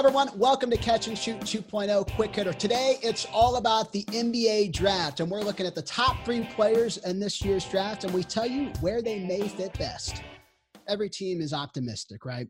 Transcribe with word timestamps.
Everyone, 0.00 0.30
welcome 0.38 0.70
to 0.70 0.78
Catch 0.78 1.08
and 1.08 1.18
Shoot 1.18 1.40
2.0 1.40 2.10
Quick 2.12 2.34
Hitter. 2.34 2.54
Today 2.54 2.96
it's 3.02 3.26
all 3.34 3.56
about 3.56 3.92
the 3.92 4.02
NBA 4.04 4.72
draft, 4.72 5.20
and 5.20 5.30
we're 5.30 5.42
looking 5.42 5.66
at 5.66 5.74
the 5.74 5.82
top 5.82 6.24
three 6.24 6.48
players 6.54 6.96
in 6.96 7.20
this 7.20 7.44
year's 7.44 7.66
draft, 7.66 8.04
and 8.04 8.14
we 8.14 8.24
tell 8.24 8.46
you 8.46 8.72
where 8.80 9.02
they 9.02 9.18
may 9.18 9.46
fit 9.46 9.78
best. 9.78 10.22
Every 10.88 11.10
team 11.10 11.42
is 11.42 11.52
optimistic, 11.52 12.24
right? 12.24 12.48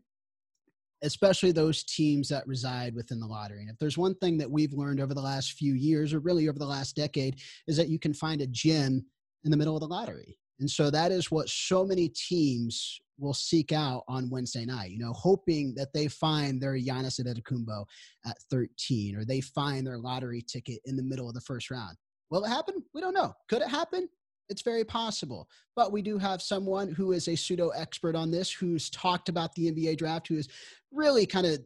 Especially 1.03 1.51
those 1.51 1.83
teams 1.83 2.29
that 2.29 2.47
reside 2.47 2.95
within 2.95 3.19
the 3.19 3.27
lottery. 3.27 3.59
And 3.59 3.69
if 3.69 3.77
there's 3.79 3.97
one 3.97 4.15
thing 4.15 4.37
that 4.37 4.49
we've 4.49 4.71
learned 4.71 5.01
over 5.01 5.13
the 5.13 5.21
last 5.21 5.51
few 5.51 5.73
years, 5.73 6.13
or 6.13 6.19
really 6.21 6.47
over 6.47 6.57
the 6.57 6.65
last 6.65 6.95
decade, 6.95 7.41
is 7.67 7.75
that 7.75 7.89
you 7.89 7.99
can 7.99 8.13
find 8.13 8.39
a 8.39 8.47
gem 8.47 9.05
in 9.43 9.51
the 9.51 9.57
middle 9.57 9.75
of 9.75 9.81
the 9.81 9.87
lottery. 9.87 10.37
And 10.61 10.69
so 10.69 10.91
that 10.91 11.11
is 11.11 11.31
what 11.31 11.49
so 11.49 11.83
many 11.83 12.07
teams 12.09 13.01
will 13.17 13.33
seek 13.33 13.71
out 13.71 14.03
on 14.07 14.29
Wednesday 14.29 14.63
night, 14.63 14.91
you 14.91 14.99
know, 14.99 15.11
hoping 15.11 15.73
that 15.75 15.91
they 15.91 16.07
find 16.07 16.61
their 16.61 16.73
Giannis 16.73 17.19
Antetokounmpo 17.19 17.85
at 18.25 18.37
13 18.49 19.15
or 19.15 19.25
they 19.25 19.41
find 19.41 19.85
their 19.85 19.97
lottery 19.97 20.41
ticket 20.41 20.79
in 20.85 20.95
the 20.95 21.03
middle 21.03 21.27
of 21.27 21.33
the 21.33 21.41
first 21.41 21.71
round. 21.71 21.97
Will 22.29 22.45
it 22.45 22.49
happen? 22.49 22.75
We 22.93 23.01
don't 23.01 23.15
know. 23.15 23.33
Could 23.49 23.63
it 23.63 23.69
happen? 23.69 24.07
It's 24.49 24.61
very 24.61 24.85
possible. 24.85 25.49
But 25.75 25.91
we 25.91 26.03
do 26.03 26.19
have 26.19 26.43
someone 26.43 26.91
who 26.91 27.11
is 27.11 27.27
a 27.27 27.35
pseudo 27.35 27.69
expert 27.69 28.15
on 28.15 28.29
this, 28.29 28.51
who's 28.51 28.89
talked 28.91 29.29
about 29.29 29.55
the 29.55 29.71
NBA 29.71 29.97
draft, 29.97 30.27
who 30.27 30.37
is 30.37 30.47
really 30.91 31.25
kind 31.25 31.47
of 31.47 31.59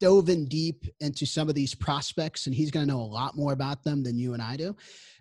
dove 0.00 0.28
in 0.28 0.46
deep 0.46 0.84
into 1.00 1.26
some 1.26 1.48
of 1.48 1.54
these 1.54 1.74
prospects, 1.74 2.46
and 2.46 2.54
he's 2.54 2.70
going 2.70 2.86
to 2.86 2.92
know 2.92 3.00
a 3.00 3.02
lot 3.02 3.36
more 3.36 3.52
about 3.52 3.82
them 3.84 4.02
than 4.02 4.18
you 4.18 4.34
and 4.34 4.42
I 4.42 4.56
do. 4.56 4.76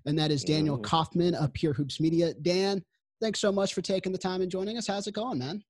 And 0.05 0.17
that 0.19 0.31
is 0.31 0.43
Daniel 0.43 0.77
mm. 0.77 0.83
Kaufman 0.83 1.35
of 1.35 1.53
Pure 1.53 1.73
Hoops 1.73 1.99
Media. 1.99 2.33
Dan, 2.33 2.83
thanks 3.21 3.39
so 3.39 3.51
much 3.51 3.73
for 3.73 3.81
taking 3.81 4.11
the 4.11 4.17
time 4.17 4.41
and 4.41 4.51
joining 4.51 4.77
us. 4.77 4.87
How's 4.87 5.07
it 5.07 5.13
going, 5.13 5.39
man? 5.39 5.63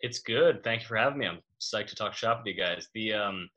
It's 0.00 0.20
good. 0.20 0.62
Thank 0.62 0.82
you 0.82 0.88
for 0.88 0.96
having 0.96 1.18
me. 1.18 1.26
I'm 1.26 1.40
psyched 1.60 1.88
to 1.88 1.94
talk 1.94 2.14
shop 2.14 2.38
with 2.38 2.54
you 2.54 2.60
guys. 2.60 2.88
The 2.94 3.12
um, 3.12 3.48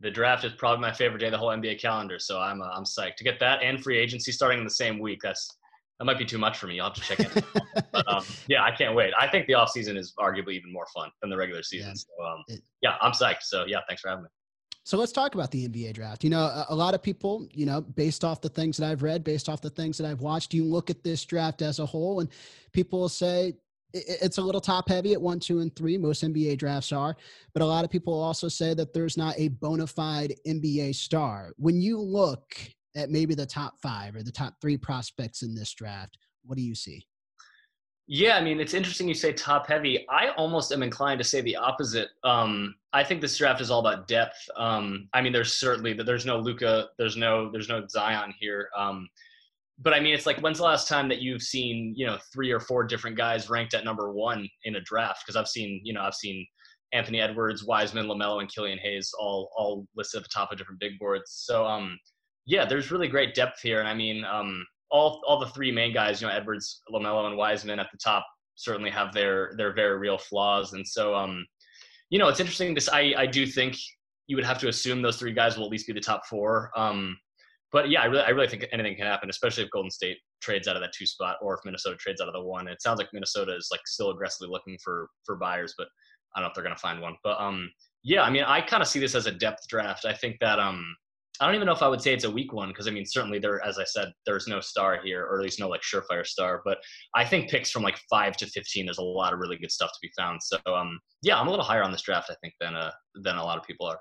the 0.00 0.10
draft 0.10 0.44
is 0.44 0.52
probably 0.52 0.82
my 0.82 0.92
favorite 0.92 1.20
day 1.20 1.26
of 1.26 1.32
the 1.32 1.38
whole 1.38 1.48
NBA 1.48 1.80
calendar, 1.80 2.18
so 2.18 2.38
I'm 2.38 2.60
uh, 2.60 2.68
I'm 2.68 2.84
psyched 2.84 3.16
to 3.16 3.24
get 3.24 3.40
that 3.40 3.62
and 3.62 3.82
free 3.82 3.96
agency 3.98 4.32
starting 4.32 4.58
in 4.58 4.64
the 4.64 4.70
same 4.70 4.98
week. 4.98 5.20
That's 5.22 5.48
that 5.98 6.04
might 6.04 6.18
be 6.18 6.26
too 6.26 6.38
much 6.38 6.58
for 6.58 6.66
me. 6.66 6.78
I'll 6.78 6.92
have 6.92 6.94
to 6.94 7.00
check 7.00 7.20
in. 7.20 7.42
but 7.92 8.12
um, 8.12 8.22
yeah, 8.48 8.62
I 8.62 8.70
can't 8.70 8.94
wait. 8.94 9.14
I 9.18 9.26
think 9.28 9.46
the 9.46 9.54
off 9.54 9.70
season 9.70 9.96
is 9.96 10.12
arguably 10.18 10.52
even 10.52 10.70
more 10.70 10.86
fun 10.94 11.08
than 11.22 11.30
the 11.30 11.36
regular 11.36 11.62
season. 11.62 11.94
Yeah, 11.94 11.94
so 11.94 12.24
um, 12.24 12.60
yeah, 12.82 12.94
I'm 13.00 13.12
psyched. 13.12 13.42
So 13.42 13.64
yeah, 13.66 13.78
thanks 13.88 14.02
for 14.02 14.08
having 14.08 14.24
me. 14.24 14.30
So 14.86 14.96
let's 14.96 15.10
talk 15.10 15.34
about 15.34 15.50
the 15.50 15.66
NBA 15.68 15.94
draft. 15.94 16.22
You 16.22 16.30
know, 16.30 16.42
a, 16.42 16.66
a, 16.68 16.74
lot 16.74 16.94
of 16.94 17.02
people, 17.02 17.48
you 17.52 17.66
know, 17.66 17.80
based 17.80 18.24
off 18.24 18.40
the 18.40 18.48
things 18.48 18.76
that 18.76 18.88
I've 18.88 19.02
read, 19.02 19.24
based 19.24 19.48
off 19.48 19.60
the 19.60 19.68
things 19.68 19.98
that 19.98 20.06
I've 20.06 20.20
watched, 20.20 20.54
you 20.54 20.62
look 20.62 20.90
at 20.90 21.02
this 21.02 21.24
draft 21.24 21.60
as 21.60 21.80
a 21.80 21.86
whole, 21.86 22.20
and 22.20 22.28
people 22.72 23.08
say 23.08 23.54
it's 23.92 24.38
a 24.38 24.42
little 24.42 24.60
top 24.60 24.88
heavy 24.88 25.12
at 25.12 25.20
one, 25.20 25.40
two, 25.40 25.58
and 25.58 25.74
three. 25.74 25.98
Most 25.98 26.22
NBA 26.22 26.58
drafts 26.58 26.92
are, 26.92 27.16
but 27.52 27.62
a 27.62 27.66
lot 27.66 27.84
of 27.84 27.90
people 27.90 28.14
also 28.14 28.46
say 28.46 28.74
that 28.74 28.94
there's 28.94 29.16
not 29.16 29.34
a 29.38 29.48
bona 29.48 29.88
fide 29.88 30.34
NBA 30.46 30.94
star. 30.94 31.52
When 31.56 31.80
you 31.80 32.00
look 32.00 32.56
at 32.94 33.10
maybe 33.10 33.34
the 33.34 33.44
top 33.44 33.80
five 33.82 34.14
or 34.14 34.22
the 34.22 34.30
top 34.30 34.54
three 34.60 34.76
prospects 34.76 35.42
in 35.42 35.52
this 35.52 35.74
draft, 35.74 36.16
what 36.44 36.56
do 36.56 36.62
you 36.62 36.76
see? 36.76 37.04
Yeah, 38.08 38.36
I 38.36 38.40
mean, 38.40 38.60
it's 38.60 38.74
interesting 38.74 39.08
you 39.08 39.14
say 39.14 39.32
top 39.32 39.66
heavy. 39.66 40.06
I 40.08 40.28
almost 40.36 40.70
am 40.70 40.84
inclined 40.84 41.18
to 41.18 41.24
say 41.24 41.40
the 41.40 41.56
opposite. 41.56 42.08
Um, 42.22 42.76
I 42.92 43.02
think 43.02 43.20
this 43.20 43.36
draft 43.36 43.60
is 43.60 43.68
all 43.68 43.80
about 43.80 44.06
depth. 44.06 44.48
Um, 44.56 45.08
I 45.12 45.20
mean, 45.20 45.32
there's 45.32 45.54
certainly 45.54 45.92
there's 45.92 46.24
no 46.24 46.38
Luka, 46.38 46.88
there's 46.98 47.16
no 47.16 47.50
there's 47.50 47.68
no 47.68 47.84
Zion 47.88 48.32
here. 48.38 48.68
Um, 48.76 49.08
but 49.80 49.92
I 49.92 49.98
mean, 49.98 50.14
it's 50.14 50.24
like 50.24 50.38
when's 50.38 50.58
the 50.58 50.64
last 50.64 50.86
time 50.86 51.08
that 51.08 51.20
you've 51.20 51.42
seen 51.42 51.94
you 51.96 52.06
know 52.06 52.16
three 52.32 52.52
or 52.52 52.60
four 52.60 52.84
different 52.84 53.16
guys 53.16 53.50
ranked 53.50 53.74
at 53.74 53.84
number 53.84 54.12
one 54.12 54.48
in 54.62 54.76
a 54.76 54.80
draft? 54.80 55.24
Because 55.26 55.36
I've 55.36 55.48
seen 55.48 55.80
you 55.82 55.92
know 55.92 56.02
I've 56.02 56.14
seen 56.14 56.46
Anthony 56.92 57.20
Edwards, 57.20 57.64
Wiseman, 57.64 58.06
Lamelo, 58.06 58.40
and 58.40 58.52
Killian 58.52 58.78
Hayes 58.78 59.10
all 59.18 59.50
all 59.56 59.84
listed 59.96 60.18
at 60.18 60.22
the 60.22 60.30
top 60.32 60.52
of 60.52 60.58
different 60.58 60.78
big 60.78 60.96
boards. 61.00 61.32
So 61.32 61.66
um, 61.66 61.98
yeah, 62.46 62.64
there's 62.64 62.92
really 62.92 63.08
great 63.08 63.34
depth 63.34 63.60
here, 63.62 63.80
and 63.80 63.88
I 63.88 63.94
mean 63.94 64.24
um, 64.24 64.64
all 64.90 65.20
all 65.26 65.38
the 65.38 65.48
three 65.48 65.72
main 65.72 65.92
guys, 65.92 66.20
you 66.20 66.26
know, 66.26 66.32
Edwards, 66.32 66.82
Lamelo, 66.92 67.26
and 67.26 67.36
Wiseman 67.36 67.78
at 67.78 67.88
the 67.90 67.98
top 67.98 68.26
certainly 68.54 68.90
have 68.90 69.12
their 69.12 69.52
their 69.56 69.72
very 69.72 69.98
real 69.98 70.18
flaws. 70.18 70.72
And 70.72 70.86
so, 70.86 71.14
um, 71.14 71.46
you 72.10 72.18
know, 72.18 72.28
it's 72.28 72.40
interesting. 72.40 72.74
This 72.74 72.88
I 72.88 73.14
I 73.16 73.26
do 73.26 73.46
think 73.46 73.76
you 74.26 74.36
would 74.36 74.44
have 74.44 74.58
to 74.58 74.68
assume 74.68 75.02
those 75.02 75.18
three 75.18 75.32
guys 75.32 75.56
will 75.56 75.66
at 75.66 75.70
least 75.70 75.86
be 75.86 75.92
the 75.92 76.00
top 76.00 76.26
four. 76.26 76.70
Um, 76.76 77.16
but 77.72 77.90
yeah, 77.90 78.02
I 78.02 78.06
really 78.06 78.24
I 78.24 78.30
really 78.30 78.48
think 78.48 78.66
anything 78.72 78.96
can 78.96 79.06
happen, 79.06 79.28
especially 79.28 79.64
if 79.64 79.70
Golden 79.70 79.90
State 79.90 80.18
trades 80.40 80.68
out 80.68 80.76
of 80.76 80.82
that 80.82 80.92
two 80.92 81.06
spot 81.06 81.36
or 81.42 81.54
if 81.54 81.60
Minnesota 81.64 81.96
trades 81.96 82.20
out 82.20 82.28
of 82.28 82.34
the 82.34 82.42
one. 82.42 82.68
It 82.68 82.80
sounds 82.80 82.98
like 82.98 83.08
Minnesota 83.12 83.54
is 83.56 83.68
like 83.70 83.86
still 83.86 84.10
aggressively 84.10 84.48
looking 84.50 84.78
for 84.82 85.08
for 85.24 85.36
buyers, 85.36 85.74
but 85.76 85.88
I 86.34 86.40
don't 86.40 86.46
know 86.46 86.48
if 86.50 86.54
they're 86.54 86.74
to 86.74 86.80
find 86.80 87.00
one. 87.00 87.16
But 87.24 87.40
um, 87.40 87.70
yeah, 88.02 88.22
I 88.22 88.30
mean, 88.30 88.44
I 88.44 88.60
kind 88.60 88.82
of 88.82 88.88
see 88.88 89.00
this 89.00 89.14
as 89.14 89.26
a 89.26 89.32
depth 89.32 89.66
draft. 89.68 90.04
I 90.04 90.14
think 90.14 90.36
that 90.40 90.58
um, 90.58 90.84
I 91.40 91.46
don't 91.46 91.54
even 91.54 91.66
know 91.66 91.72
if 91.72 91.82
I 91.82 91.88
would 91.88 92.00
say 92.00 92.14
it's 92.14 92.24
a 92.24 92.30
weak 92.30 92.52
one 92.52 92.68
because 92.68 92.88
I 92.88 92.90
mean 92.90 93.04
certainly 93.06 93.38
there, 93.38 93.64
as 93.64 93.78
I 93.78 93.84
said, 93.84 94.12
there's 94.24 94.48
no 94.48 94.60
star 94.60 95.00
here, 95.02 95.24
or 95.24 95.38
at 95.38 95.42
least 95.42 95.60
no 95.60 95.68
like 95.68 95.82
surefire 95.82 96.26
star. 96.26 96.62
But 96.64 96.78
I 97.14 97.24
think 97.24 97.50
picks 97.50 97.70
from 97.70 97.82
like 97.82 97.98
five 98.08 98.36
to 98.38 98.46
fifteen, 98.46 98.86
there's 98.86 98.98
a 98.98 99.02
lot 99.02 99.32
of 99.32 99.38
really 99.38 99.58
good 99.58 99.72
stuff 99.72 99.90
to 99.90 99.98
be 100.00 100.10
found. 100.16 100.40
So 100.42 100.58
um, 100.72 100.98
yeah, 101.22 101.38
I'm 101.38 101.46
a 101.46 101.50
little 101.50 101.64
higher 101.64 101.82
on 101.82 101.92
this 101.92 102.02
draft, 102.02 102.30
I 102.30 102.36
think, 102.42 102.54
than 102.60 102.74
uh, 102.74 102.92
than 103.22 103.36
a 103.36 103.44
lot 103.44 103.58
of 103.58 103.64
people 103.64 103.86
are. 103.86 103.98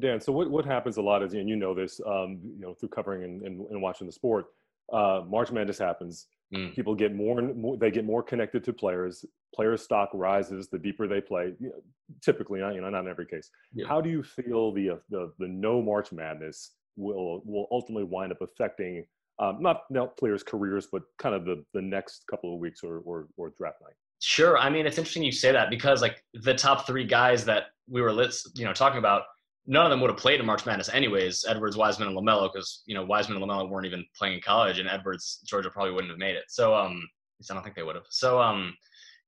Dan, 0.00 0.20
so 0.20 0.32
what, 0.32 0.50
what 0.50 0.64
happens 0.64 0.96
a 0.96 1.02
lot 1.02 1.22
is, 1.22 1.34
and 1.34 1.48
you 1.48 1.56
know 1.56 1.74
this, 1.74 2.00
um, 2.06 2.40
you 2.42 2.60
know, 2.60 2.72
through 2.72 2.88
covering 2.88 3.24
and, 3.24 3.42
and, 3.42 3.60
and 3.68 3.82
watching 3.82 4.06
the 4.06 4.12
sport, 4.12 4.46
uh, 4.90 5.20
March 5.28 5.52
Madness 5.52 5.78
happens. 5.78 6.28
Mm. 6.54 6.74
People 6.74 6.94
get 6.94 7.14
more 7.14 7.38
and 7.38 7.56
more, 7.56 7.76
they 7.76 7.90
get 7.90 8.04
more 8.04 8.22
connected 8.22 8.62
to 8.64 8.72
players. 8.72 9.24
Player 9.54 9.76
stock 9.76 10.10
rises 10.12 10.68
the 10.68 10.78
deeper 10.78 11.08
they 11.08 11.20
play. 11.20 11.54
You 11.58 11.68
know, 11.68 11.82
typically, 12.22 12.60
not, 12.60 12.74
you 12.74 12.80
know, 12.80 12.90
not 12.90 13.04
in 13.04 13.10
every 13.10 13.26
case. 13.26 13.50
Yeah. 13.72 13.86
How 13.86 14.00
do 14.00 14.10
you 14.10 14.22
feel 14.22 14.72
the, 14.72 14.90
uh, 14.90 14.96
the, 15.10 15.32
the 15.38 15.48
no 15.48 15.80
March 15.80 16.12
Madness 16.12 16.72
will, 16.96 17.42
will 17.44 17.66
ultimately 17.70 18.04
wind 18.04 18.32
up 18.32 18.42
affecting 18.42 19.06
um, 19.38 19.58
not, 19.60 19.84
not 19.90 20.16
players' 20.16 20.42
careers, 20.42 20.88
but 20.92 21.02
kind 21.18 21.34
of 21.34 21.44
the, 21.44 21.64
the 21.72 21.82
next 21.82 22.24
couple 22.30 22.52
of 22.52 22.60
weeks 22.60 22.82
or, 22.84 22.98
or, 22.98 23.28
or 23.36 23.52
draft 23.56 23.78
night? 23.82 23.94
Sure. 24.20 24.56
I 24.58 24.70
mean, 24.70 24.86
it's 24.86 24.98
interesting 24.98 25.22
you 25.22 25.32
say 25.32 25.52
that 25.52 25.68
because 25.70 26.00
like 26.00 26.22
the 26.34 26.54
top 26.54 26.86
three 26.86 27.04
guys 27.04 27.44
that 27.46 27.64
we 27.88 28.02
were, 28.02 28.12
you 28.54 28.64
know, 28.64 28.72
talking 28.72 28.98
about, 28.98 29.22
none 29.66 29.84
of 29.84 29.90
them 29.90 30.00
would 30.00 30.10
have 30.10 30.18
played 30.18 30.40
in 30.40 30.46
March 30.46 30.66
Madness 30.66 30.88
anyways. 30.92 31.44
Edwards, 31.48 31.76
Wiseman, 31.76 32.08
and 32.08 32.16
Lamelo, 32.16 32.50
because 32.52 32.82
you 32.86 32.94
know 32.94 33.04
Wiseman 33.04 33.40
and 33.40 33.50
Lamelo 33.50 33.68
weren't 33.68 33.86
even 33.86 34.04
playing 34.16 34.34
in 34.34 34.40
college, 34.40 34.78
and 34.78 34.88
Edwards, 34.88 35.40
Georgia 35.46 35.70
probably 35.70 35.92
wouldn't 35.92 36.10
have 36.10 36.18
made 36.18 36.36
it. 36.36 36.44
So 36.48 36.74
um, 36.74 37.02
I 37.50 37.54
don't 37.54 37.62
think 37.62 37.76
they 37.76 37.82
would 37.82 37.96
have. 37.96 38.06
So 38.10 38.40
um, 38.40 38.74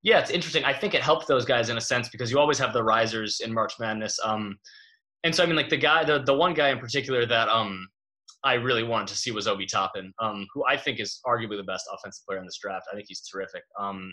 yeah, 0.03 0.19
it's 0.19 0.31
interesting. 0.31 0.65
I 0.65 0.73
think 0.73 0.95
it 0.95 1.03
helped 1.03 1.29
those 1.29 1.45
guys 1.45 1.71
in 1.71 1.77
a 1.77 1.81
sense 1.81 2.09
because 2.09 2.31
you 2.31 2.39
always 2.39 2.59
have 2.59 2.73
the 2.73 2.83
risers 2.83 3.41
in 3.41 3.53
March 3.53 3.75
Madness. 3.79 4.19
Um, 4.25 4.59
and 5.25 5.35
so 5.35 5.43
I 5.43 5.47
mean, 5.47 5.57
like 5.57 5.71
the 5.71 5.77
guy, 5.77 6.05
the 6.05 6.23
the 6.23 6.35
one 6.35 6.55
guy 6.55 6.71
in 6.71 6.79
particular 6.79 7.27
that 7.27 7.49
um 7.49 7.87
I 8.45 8.55
really 8.55 8.83
wanted 8.83 9.09
to 9.09 9.17
see 9.17 9.31
was 9.31 9.49
Obi 9.49 9.65
Toppin, 9.65 10.13
um, 10.21 10.47
who 10.53 10.65
I 10.69 10.77
think 10.77 11.01
is 11.01 11.21
arguably 11.27 11.57
the 11.57 11.65
best 11.65 11.87
offensive 11.93 12.25
player 12.27 12.39
in 12.39 12.45
this 12.45 12.59
draft. 12.63 12.87
I 12.93 12.95
think 12.95 13.07
he's 13.09 13.23
terrific. 13.23 13.63
Um, 13.81 14.13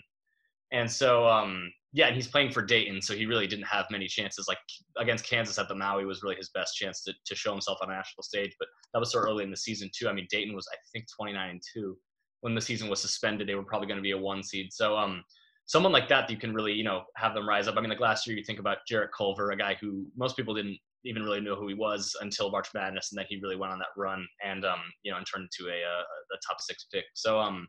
and 0.72 0.90
so, 0.90 1.28
um, 1.28 1.70
yeah, 1.94 2.06
and 2.06 2.16
he's 2.16 2.26
playing 2.26 2.52
for 2.52 2.62
Dayton, 2.62 3.02
so 3.02 3.14
he 3.14 3.26
really 3.26 3.46
didn't 3.46 3.66
have 3.66 3.84
many 3.90 4.06
chances. 4.06 4.46
Like 4.48 4.58
against 4.96 5.28
Kansas 5.28 5.58
at 5.58 5.68
the 5.68 5.74
Maui 5.74 6.06
was 6.06 6.22
really 6.22 6.36
his 6.36 6.48
best 6.48 6.74
chance 6.74 7.02
to, 7.04 7.12
to 7.26 7.34
show 7.34 7.52
himself 7.52 7.78
on 7.82 7.90
a 7.90 7.94
national 7.94 8.22
stage. 8.22 8.54
But 8.58 8.68
that 8.94 9.00
was 9.00 9.12
so 9.12 9.18
early 9.18 9.44
in 9.44 9.50
the 9.50 9.56
season 9.56 9.90
too. 9.94 10.08
I 10.08 10.12
mean, 10.12 10.26
Dayton 10.30 10.54
was 10.54 10.66
I 10.72 10.76
think 10.92 11.04
29 11.14 11.50
and 11.50 11.60
two 11.74 11.98
when 12.40 12.54
the 12.54 12.62
season 12.62 12.88
was 12.88 13.00
suspended. 13.00 13.46
They 13.46 13.54
were 13.54 13.64
probably 13.64 13.88
going 13.88 13.98
to 13.98 14.02
be 14.02 14.12
a 14.12 14.18
one 14.18 14.42
seed. 14.42 14.72
So 14.72 14.96
um, 14.96 15.22
someone 15.66 15.92
like 15.92 16.08
that, 16.08 16.30
you 16.30 16.38
can 16.38 16.54
really 16.54 16.72
you 16.72 16.84
know 16.84 17.02
have 17.16 17.34
them 17.34 17.46
rise 17.46 17.68
up. 17.68 17.76
I 17.76 17.82
mean, 17.82 17.90
like 17.90 18.00
last 18.00 18.26
year, 18.26 18.38
you 18.38 18.44
think 18.44 18.58
about 18.58 18.78
Jarrett 18.88 19.10
Culver, 19.16 19.50
a 19.50 19.56
guy 19.56 19.76
who 19.78 20.06
most 20.16 20.34
people 20.34 20.54
didn't 20.54 20.78
even 21.04 21.22
really 21.22 21.40
know 21.40 21.56
who 21.56 21.68
he 21.68 21.74
was 21.74 22.16
until 22.22 22.50
March 22.50 22.68
Madness, 22.72 23.12
and 23.12 23.18
then 23.18 23.26
he 23.28 23.38
really 23.42 23.56
went 23.56 23.72
on 23.72 23.78
that 23.80 23.88
run 23.98 24.26
and 24.42 24.64
um, 24.64 24.80
you 25.02 25.12
know 25.12 25.18
and 25.18 25.26
turned 25.26 25.46
into 25.52 25.70
a, 25.70 25.76
a, 25.76 25.98
a 26.00 26.38
top 26.48 26.60
six 26.60 26.86
pick. 26.90 27.04
So 27.12 27.38
um, 27.38 27.66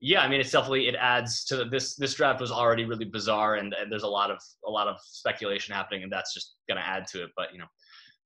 yeah, 0.00 0.22
I 0.22 0.28
mean, 0.28 0.40
it's 0.40 0.50
definitely 0.50 0.88
it 0.88 0.94
adds 0.94 1.44
to 1.46 1.64
this. 1.66 1.94
This 1.94 2.14
draft 2.14 2.40
was 2.40 2.50
already 2.50 2.86
really 2.86 3.04
bizarre, 3.04 3.56
and, 3.56 3.74
and 3.74 3.92
there's 3.92 4.02
a 4.02 4.08
lot 4.08 4.30
of 4.30 4.38
a 4.66 4.70
lot 4.70 4.88
of 4.88 4.96
speculation 5.02 5.74
happening, 5.74 6.02
and 6.02 6.10
that's 6.10 6.32
just 6.32 6.54
going 6.68 6.80
to 6.80 6.86
add 6.86 7.06
to 7.08 7.24
it. 7.24 7.30
But 7.36 7.52
you 7.52 7.58
know, 7.58 7.66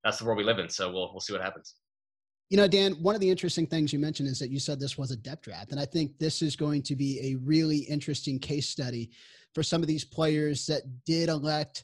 that's 0.03 0.17
the 0.17 0.25
world 0.25 0.37
we 0.37 0.45
live 0.45 0.59
in, 0.59 0.69
so 0.69 0.91
we'll 0.91 1.11
we'll 1.11 1.19
see 1.19 1.33
what 1.33 1.41
happens. 1.41 1.75
You 2.49 2.57
know, 2.57 2.67
Dan, 2.67 2.93
one 3.01 3.15
of 3.15 3.21
the 3.21 3.29
interesting 3.29 3.67
things 3.67 3.91
you 3.91 3.99
mentioned 3.99 4.29
is 4.29 4.39
that 4.39 4.51
you 4.51 4.59
said 4.59 4.79
this 4.79 4.97
was 4.97 5.11
a 5.11 5.17
depth 5.17 5.43
draft, 5.43 5.71
and 5.71 5.79
I 5.79 5.85
think 5.85 6.17
this 6.17 6.41
is 6.41 6.55
going 6.55 6.81
to 6.83 6.95
be 6.95 7.19
a 7.33 7.35
really 7.43 7.79
interesting 7.79 8.39
case 8.39 8.69
study 8.69 9.11
for 9.53 9.61
some 9.61 9.81
of 9.81 9.87
these 9.87 10.05
players 10.05 10.65
that 10.67 10.83
did 11.05 11.27
elect 11.27 11.83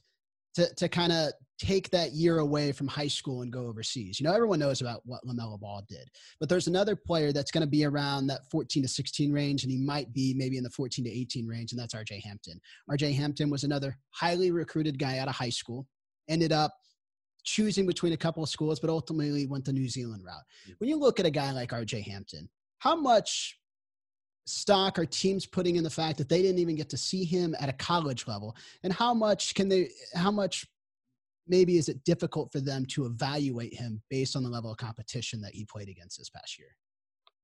to 0.55 0.73
to 0.75 0.87
kind 0.87 1.11
of 1.11 1.33
take 1.61 1.91
that 1.91 2.13
year 2.13 2.39
away 2.39 2.71
from 2.71 2.87
high 2.87 3.07
school 3.07 3.43
and 3.43 3.51
go 3.51 3.67
overseas. 3.67 4.19
You 4.19 4.23
know, 4.25 4.33
everyone 4.33 4.57
knows 4.57 4.81
about 4.81 5.01
what 5.05 5.23
LaMelo 5.25 5.59
Ball 5.59 5.83
did, 5.87 6.09
but 6.39 6.49
there's 6.49 6.65
another 6.65 6.95
player 6.95 7.31
that's 7.31 7.51
going 7.51 7.61
to 7.61 7.69
be 7.69 7.85
around 7.85 8.25
that 8.27 8.49
14 8.49 8.81
to 8.81 8.89
16 8.89 9.31
range, 9.31 9.63
and 9.63 9.71
he 9.71 9.77
might 9.77 10.11
be 10.11 10.33
maybe 10.33 10.57
in 10.57 10.63
the 10.63 10.71
14 10.71 11.05
to 11.05 11.11
18 11.11 11.47
range, 11.47 11.71
and 11.71 11.79
that's 11.79 11.93
RJ 11.93 12.23
Hampton. 12.23 12.59
RJ 12.89 13.15
Hampton 13.15 13.51
was 13.51 13.63
another 13.63 13.95
highly 14.09 14.49
recruited 14.49 14.97
guy 14.97 15.19
out 15.19 15.27
of 15.27 15.35
high 15.35 15.49
school, 15.49 15.87
ended 16.27 16.51
up 16.51 16.73
choosing 17.43 17.85
between 17.85 18.13
a 18.13 18.17
couple 18.17 18.41
of 18.41 18.49
schools, 18.49 18.79
but 18.79 18.89
ultimately 18.89 19.45
went 19.45 19.65
the 19.65 19.73
New 19.73 19.87
Zealand 19.87 20.23
route. 20.25 20.43
Mm. 20.67 20.75
When 20.79 20.89
you 20.89 20.97
look 20.97 21.19
at 21.19 21.27
a 21.27 21.31
guy 21.31 21.51
like 21.51 21.69
RJ 21.69 22.03
Hampton, 22.07 22.49
how 22.79 22.95
much 22.95 23.59
stock 24.45 24.97
are 24.97 25.05
teams 25.05 25.45
putting 25.45 25.75
in 25.75 25.83
the 25.83 25.89
fact 25.89 26.17
that 26.17 26.27
they 26.27 26.41
didn't 26.41 26.59
even 26.59 26.75
get 26.75 26.89
to 26.89 26.97
see 26.97 27.23
him 27.23 27.55
at 27.59 27.69
a 27.69 27.73
college 27.73 28.27
level 28.27 28.55
and 28.83 28.91
how 28.91 29.13
much 29.13 29.53
can 29.53 29.69
they 29.69 29.89
how 30.15 30.31
much 30.31 30.65
maybe 31.51 31.77
is 31.77 31.89
it 31.89 32.03
difficult 32.05 32.51
for 32.51 32.61
them 32.61 32.85
to 32.87 33.05
evaluate 33.05 33.75
him 33.75 34.01
based 34.09 34.35
on 34.35 34.41
the 34.41 34.49
level 34.49 34.71
of 34.71 34.77
competition 34.77 35.41
that 35.41 35.53
he 35.53 35.65
played 35.65 35.89
against 35.89 36.17
this 36.17 36.29
past 36.29 36.57
year? 36.57 36.69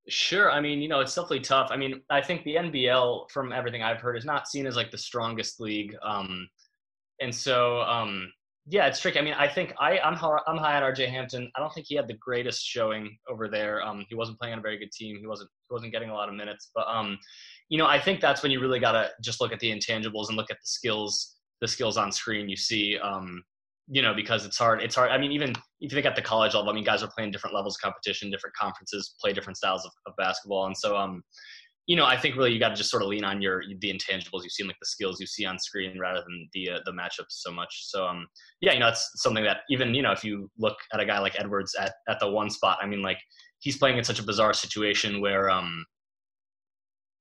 Sure. 0.09 0.50
I 0.50 0.62
mean, 0.62 0.81
you 0.81 0.88
know, 0.88 1.01
it's 1.01 1.13
definitely 1.13 1.42
tough. 1.42 1.68
I 1.69 1.75
mean, 1.75 2.01
I 2.09 2.21
think 2.21 2.44
the 2.45 2.56
NBL, 2.56 3.30
from 3.30 3.51
everything 3.51 3.83
I've 3.83 4.00
heard, 4.00 4.18
is 4.18 4.24
not 4.24 4.48
seen 4.48 4.65
as 4.65 4.77
like 4.77 4.89
the 4.89 4.98
strongest 4.98 5.59
league. 5.59 5.95
Um, 6.01 6.48
and 7.19 7.36
so, 7.36 7.81
um, 7.81 8.31
yeah, 8.69 8.88
it's 8.88 9.01
tricky. 9.01 9.19
I 9.19 9.21
mean, 9.21 9.33
I 9.33 9.50
think 9.50 9.74
I, 9.80 10.00
I'm 10.00 10.15
high, 10.15 10.39
I'm 10.48 10.57
high 10.57 10.81
on 10.81 10.94
RJ 10.94 11.09
Hampton. 11.09 11.51
I 11.56 11.59
don't 11.59 11.74
think 11.74 11.88
he 11.89 11.95
had 11.95 12.07
the 12.07 12.15
greatest 12.15 12.65
showing 12.65 13.18
over 13.30 13.50
there. 13.50 13.81
Um, 13.86 14.06
he 14.07 14.15
wasn't 14.15 14.39
playing 14.39 14.54
on 14.54 14.59
a 14.59 14.62
very 14.62 14.77
good 14.77 14.92
team. 14.92 15.18
He 15.19 15.27
wasn't 15.27 15.50
he 15.69 15.74
wasn't 15.74 15.92
getting 15.92 16.09
a 16.09 16.13
lot 16.13 16.30
of 16.30 16.36
minutes. 16.36 16.71
But 16.74 16.88
um, 16.88 17.18
you 17.69 17.77
know, 17.77 17.88
I 17.88 18.00
think 18.00 18.21
that's 18.21 18.44
when 18.44 18.51
you 18.51 18.59
really 18.62 18.80
gotta 18.80 19.09
just 19.21 19.39
look 19.42 19.54
at 19.54 19.59
the 19.59 19.71
intangibles 19.71 20.27
and 20.27 20.38
look 20.38 20.51
at 20.51 20.57
the 20.57 20.68
skills 20.68 21.36
the 21.62 21.68
skills 21.68 21.98
on 21.98 22.12
screen 22.12 22.50
you 22.50 22.57
see. 22.57 22.98
Um, 22.98 23.42
you 23.89 24.01
know, 24.01 24.13
because 24.13 24.45
it's 24.45 24.57
hard. 24.57 24.81
It's 24.81 24.95
hard. 24.95 25.12
I 25.12 25.18
mean, 25.18 25.31
even 25.31 25.51
if 25.51 25.56
you 25.80 25.89
think 25.89 26.06
at 26.06 26.16
the 26.16 26.22
college 26.22 26.54
level, 26.54 26.69
I 26.69 26.74
mean, 26.74 26.84
guys 26.84 27.04
are 27.04 27.10
playing 27.16 27.31
different 27.31 27.56
levels 27.56 27.78
of 27.78 27.81
competition, 27.81 28.30
different 28.30 28.56
conferences, 28.56 29.16
play 29.22 29.31
different 29.34 29.57
styles 29.57 29.86
of, 29.86 29.92
of 30.06 30.13
basketball, 30.18 30.66
and 30.66 30.78
so 30.78 30.98
um, 30.98 31.24
you 31.88 31.95
know, 31.95 32.06
I 32.06 32.18
think 32.18 32.36
really 32.36 32.51
you 32.51 32.60
got 32.60 32.69
to 32.69 32.75
just 32.75 32.92
sort 32.92 33.01
of 33.01 33.07
lean 33.07 33.24
on 33.24 33.42
your 33.42 33.63
the 33.80 33.94
intangibles 33.94 34.44
you 34.44 34.50
see, 34.50 34.63
like 34.63 34.75
the 34.81 34.86
skills 34.86 35.22
you 35.22 35.25
see 35.25 35.45
on 35.45 35.57
screen, 35.57 35.98
rather 35.98 36.19
than 36.19 36.50
the 36.54 36.72
uh, 36.72 36.80
the 36.86 36.92
matchups 36.92 37.30
so 37.30 37.50
much. 37.50 37.88
So 37.88 38.06
um, 38.06 38.28
yeah, 38.60 38.74
you 38.74 38.80
know, 38.80 38.89
it's 38.89 39.10
something 39.16 39.44
that 39.45 39.60
even 39.69 39.95
you 39.95 40.01
know, 40.01 40.12
if 40.12 40.24
you 40.24 40.51
look 40.57 40.75
at 40.94 41.00
a 41.00 41.06
guy 41.06 41.19
like 41.19 41.40
Edwards 41.40 41.74
at 41.80 41.94
at 42.10 42.19
the 42.19 42.30
one 42.30 42.50
spot, 42.50 42.80
I 42.81 42.88
mean, 42.88 43.01
like 43.01 43.19
he's 43.60 43.78
playing 43.78 43.98
in 43.98 44.04
such 44.04 44.19
a 44.19 44.24
bizarre 44.24 44.54
situation 44.54 45.22
where 45.22 45.50
um, 45.50 45.86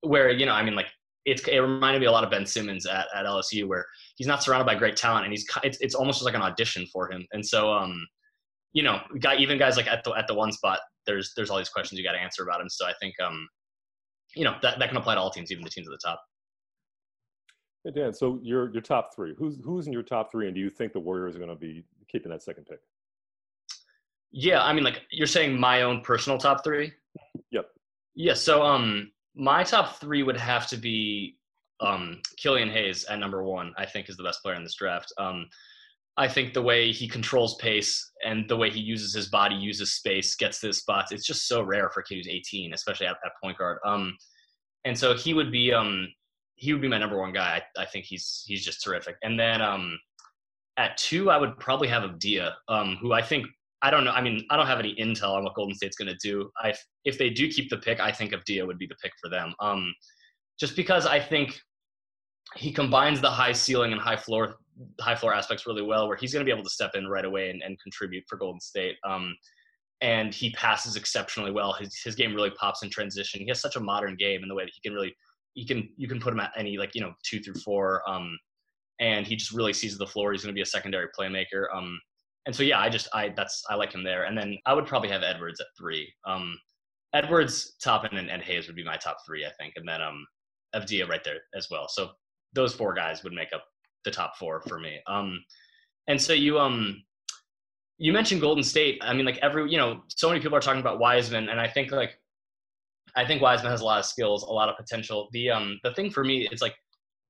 where 0.00 0.30
you 0.30 0.46
know, 0.46 0.52
I 0.52 0.64
mean, 0.64 0.74
like 0.74 0.88
it's 1.26 1.46
it 1.48 1.58
reminded 1.58 2.00
me 2.00 2.06
a 2.06 2.12
lot 2.12 2.24
of 2.24 2.30
Ben 2.30 2.46
Simmons 2.46 2.86
at, 2.86 3.06
at 3.14 3.26
LSU, 3.26 3.66
where 3.66 3.84
he's 4.14 4.28
not 4.28 4.42
surrounded 4.42 4.64
by 4.64 4.76
great 4.76 4.96
talent, 4.96 5.24
and 5.24 5.32
he's 5.32 5.44
it's 5.64 5.78
it's 5.80 5.94
almost 5.94 6.22
like 6.22 6.34
an 6.34 6.42
audition 6.42 6.86
for 6.86 7.10
him. 7.10 7.26
And 7.32 7.44
so, 7.44 7.72
um, 7.72 8.06
you 8.72 8.84
know, 8.84 9.00
guy 9.18 9.36
even 9.36 9.58
guys 9.58 9.76
like 9.76 9.88
at 9.88 10.04
the 10.04 10.12
at 10.12 10.28
the 10.28 10.34
one 10.34 10.52
spot, 10.52 10.78
there's 11.04 11.32
there's 11.36 11.50
all 11.50 11.58
these 11.58 11.68
questions 11.68 11.98
you 11.98 12.04
got 12.04 12.12
to 12.12 12.20
answer 12.20 12.44
about 12.44 12.60
him. 12.60 12.68
So 12.70 12.86
I 12.86 12.92
think, 13.00 13.14
um, 13.20 13.46
you 14.36 14.44
know, 14.44 14.54
that 14.62 14.78
that 14.78 14.88
can 14.88 14.96
apply 14.96 15.16
to 15.16 15.20
all 15.20 15.30
teams, 15.30 15.50
even 15.50 15.64
the 15.64 15.70
teams 15.70 15.88
at 15.88 15.90
the 15.90 16.08
top. 16.08 16.22
Hey 17.84 17.90
Dan, 17.90 18.12
so 18.12 18.38
your 18.42 18.72
your 18.72 18.82
top 18.82 19.10
three, 19.14 19.34
who's 19.36 19.58
who's 19.64 19.88
in 19.88 19.92
your 19.92 20.04
top 20.04 20.30
three, 20.30 20.46
and 20.46 20.54
do 20.54 20.60
you 20.60 20.70
think 20.70 20.92
the 20.92 21.00
Warriors 21.00 21.34
are 21.34 21.40
going 21.40 21.50
to 21.50 21.56
be 21.56 21.84
keeping 22.08 22.30
that 22.30 22.42
second 22.42 22.66
pick? 22.66 22.78
Yeah, 24.30 24.62
I 24.62 24.72
mean, 24.72 24.84
like 24.84 25.02
you're 25.10 25.26
saying, 25.26 25.58
my 25.58 25.82
own 25.82 26.02
personal 26.02 26.38
top 26.38 26.62
three. 26.62 26.92
Yep. 27.50 27.66
Yeah. 28.14 28.34
So, 28.34 28.62
um, 28.62 29.10
my 29.36 29.62
top 29.62 30.00
three 30.00 30.22
would 30.22 30.38
have 30.38 30.66
to 30.68 30.76
be 30.76 31.36
um, 31.80 32.20
Killian 32.38 32.70
Hayes 32.70 33.04
at 33.04 33.18
number 33.18 33.42
one. 33.44 33.72
I 33.76 33.84
think 33.86 34.08
is 34.08 34.16
the 34.16 34.24
best 34.24 34.42
player 34.42 34.56
in 34.56 34.64
this 34.64 34.74
draft. 34.74 35.12
Um, 35.18 35.46
I 36.16 36.26
think 36.26 36.54
the 36.54 36.62
way 36.62 36.92
he 36.92 37.06
controls 37.06 37.56
pace 37.56 38.12
and 38.24 38.48
the 38.48 38.56
way 38.56 38.70
he 38.70 38.80
uses 38.80 39.12
his 39.12 39.26
body, 39.26 39.54
uses 39.54 39.92
space, 39.92 40.34
gets 40.34 40.60
to 40.60 40.68
his 40.68 40.78
spots, 40.78 41.12
it's 41.12 41.26
just 41.26 41.46
so 41.46 41.60
rare 41.60 41.90
for 41.90 42.00
a 42.00 42.04
kid 42.04 42.16
who's 42.16 42.28
18, 42.28 42.72
especially 42.72 43.06
at, 43.06 43.16
at 43.24 43.32
point 43.42 43.58
guard. 43.58 43.78
Um, 43.84 44.16
and 44.86 44.98
so 44.98 45.14
he 45.14 45.34
would 45.34 45.52
be 45.52 45.74
um, 45.74 46.08
he 46.54 46.72
would 46.72 46.80
be 46.80 46.88
my 46.88 46.96
number 46.96 47.18
one 47.18 47.32
guy. 47.32 47.60
I, 47.76 47.82
I 47.82 47.84
think 47.84 48.06
he's 48.06 48.44
he's 48.46 48.64
just 48.64 48.82
terrific. 48.82 49.16
And 49.22 49.38
then 49.38 49.60
um, 49.60 49.98
at 50.78 50.96
two, 50.96 51.30
I 51.30 51.36
would 51.36 51.58
probably 51.58 51.88
have 51.88 52.02
Avdija, 52.04 52.52
um, 52.68 52.96
who 53.00 53.12
I 53.12 53.20
think 53.20 53.46
I 53.82 53.90
don't 53.90 54.04
know. 54.04 54.12
I 54.12 54.22
mean, 54.22 54.46
I 54.50 54.56
don't 54.56 54.66
have 54.66 54.78
any 54.78 54.94
intel 54.94 55.34
on 55.34 55.44
what 55.44 55.54
Golden 55.54 55.74
State's 55.74 55.96
going 55.96 56.08
to 56.08 56.18
do. 56.22 56.50
I, 56.58 56.74
if 57.04 57.18
they 57.18 57.30
do 57.30 57.48
keep 57.48 57.68
the 57.68 57.76
pick, 57.76 58.00
I 58.00 58.10
think 58.10 58.32
Avdija 58.32 58.66
would 58.66 58.78
be 58.78 58.86
the 58.86 58.96
pick 59.02 59.12
for 59.22 59.28
them. 59.28 59.54
Um, 59.60 59.94
just 60.58 60.76
because 60.76 61.06
I 61.06 61.20
think 61.20 61.60
he 62.54 62.72
combines 62.72 63.20
the 63.20 63.30
high 63.30 63.52
ceiling 63.52 63.92
and 63.92 64.00
high 64.00 64.16
floor 64.16 64.56
high 65.00 65.16
floor 65.16 65.34
aspects 65.34 65.66
really 65.66 65.82
well, 65.82 66.06
where 66.06 66.16
he's 66.16 66.32
going 66.32 66.44
to 66.44 66.48
be 66.48 66.52
able 66.52 66.64
to 66.64 66.70
step 66.70 66.92
in 66.94 67.06
right 67.08 67.24
away 67.24 67.50
and, 67.50 67.62
and 67.62 67.80
contribute 67.80 68.24
for 68.28 68.36
Golden 68.36 68.60
State. 68.60 68.96
Um, 69.08 69.34
and 70.02 70.34
he 70.34 70.50
passes 70.50 70.96
exceptionally 70.96 71.50
well. 71.50 71.72
His 71.72 71.98
his 72.02 72.14
game 72.14 72.34
really 72.34 72.50
pops 72.50 72.82
in 72.82 72.90
transition. 72.90 73.40
He 73.40 73.48
has 73.48 73.60
such 73.60 73.76
a 73.76 73.80
modern 73.80 74.16
game 74.16 74.42
in 74.42 74.48
the 74.48 74.54
way 74.54 74.64
that 74.64 74.72
he 74.74 74.80
can 74.86 74.94
really 74.94 75.14
he 75.54 75.66
can 75.66 75.88
you 75.96 76.08
can 76.08 76.20
put 76.20 76.32
him 76.32 76.40
at 76.40 76.52
any 76.56 76.76
like 76.76 76.94
you 76.94 77.00
know 77.00 77.14
two 77.24 77.40
through 77.40 77.54
four. 77.54 78.02
Um, 78.08 78.38
and 79.00 79.26
he 79.26 79.36
just 79.36 79.52
really 79.52 79.72
sees 79.72 79.98
the 79.98 80.06
floor. 80.06 80.32
He's 80.32 80.42
going 80.42 80.54
to 80.54 80.58
be 80.58 80.62
a 80.62 80.66
secondary 80.66 81.08
playmaker. 81.18 81.66
Um, 81.74 81.98
and 82.46 82.54
so 82.54 82.62
yeah, 82.62 82.80
I 82.80 82.88
just 82.88 83.08
I 83.12 83.32
that's 83.36 83.62
I 83.68 83.74
like 83.74 83.92
him 83.92 84.04
there. 84.04 84.24
And 84.24 84.38
then 84.38 84.56
I 84.66 84.72
would 84.72 84.86
probably 84.86 85.08
have 85.10 85.22
Edwards 85.22 85.60
at 85.60 85.66
three. 85.76 86.12
Um, 86.26 86.58
Edwards, 87.12 87.74
Toppin, 87.82 88.16
and, 88.18 88.30
and 88.30 88.42
Hayes 88.42 88.66
would 88.66 88.76
be 88.76 88.84
my 88.84 88.96
top 88.96 89.18
three, 89.26 89.44
I 89.44 89.50
think, 89.58 89.74
and 89.76 89.88
then 89.88 90.02
um, 90.02 90.26
Avdija 90.74 91.08
right 91.08 91.24
there 91.24 91.38
as 91.56 91.68
well. 91.70 91.88
So 91.88 92.10
those 92.54 92.74
four 92.74 92.94
guys 92.94 93.24
would 93.24 93.32
make 93.32 93.52
up 93.52 93.64
the 94.04 94.10
top 94.10 94.36
four 94.36 94.60
for 94.62 94.78
me. 94.78 94.98
Um, 95.06 95.42
and 96.08 96.20
so 96.20 96.32
you 96.32 96.58
um 96.58 97.02
you 97.98 98.12
mentioned 98.12 98.40
Golden 98.40 98.62
State. 98.62 98.98
I 99.02 99.12
mean, 99.12 99.26
like 99.26 99.38
every 99.38 99.70
you 99.70 99.78
know, 99.78 100.02
so 100.08 100.28
many 100.28 100.40
people 100.40 100.56
are 100.56 100.60
talking 100.60 100.80
about 100.80 101.00
Wiseman, 101.00 101.48
and 101.48 101.60
I 101.60 101.68
think 101.68 101.90
like 101.90 102.18
I 103.16 103.26
think 103.26 103.42
Wiseman 103.42 103.72
has 103.72 103.80
a 103.80 103.84
lot 103.84 103.98
of 103.98 104.04
skills, 104.04 104.44
a 104.44 104.52
lot 104.52 104.68
of 104.68 104.76
potential. 104.76 105.28
The 105.32 105.50
um 105.50 105.80
the 105.82 105.92
thing 105.94 106.10
for 106.10 106.22
me 106.22 106.48
is 106.52 106.62
like 106.62 106.74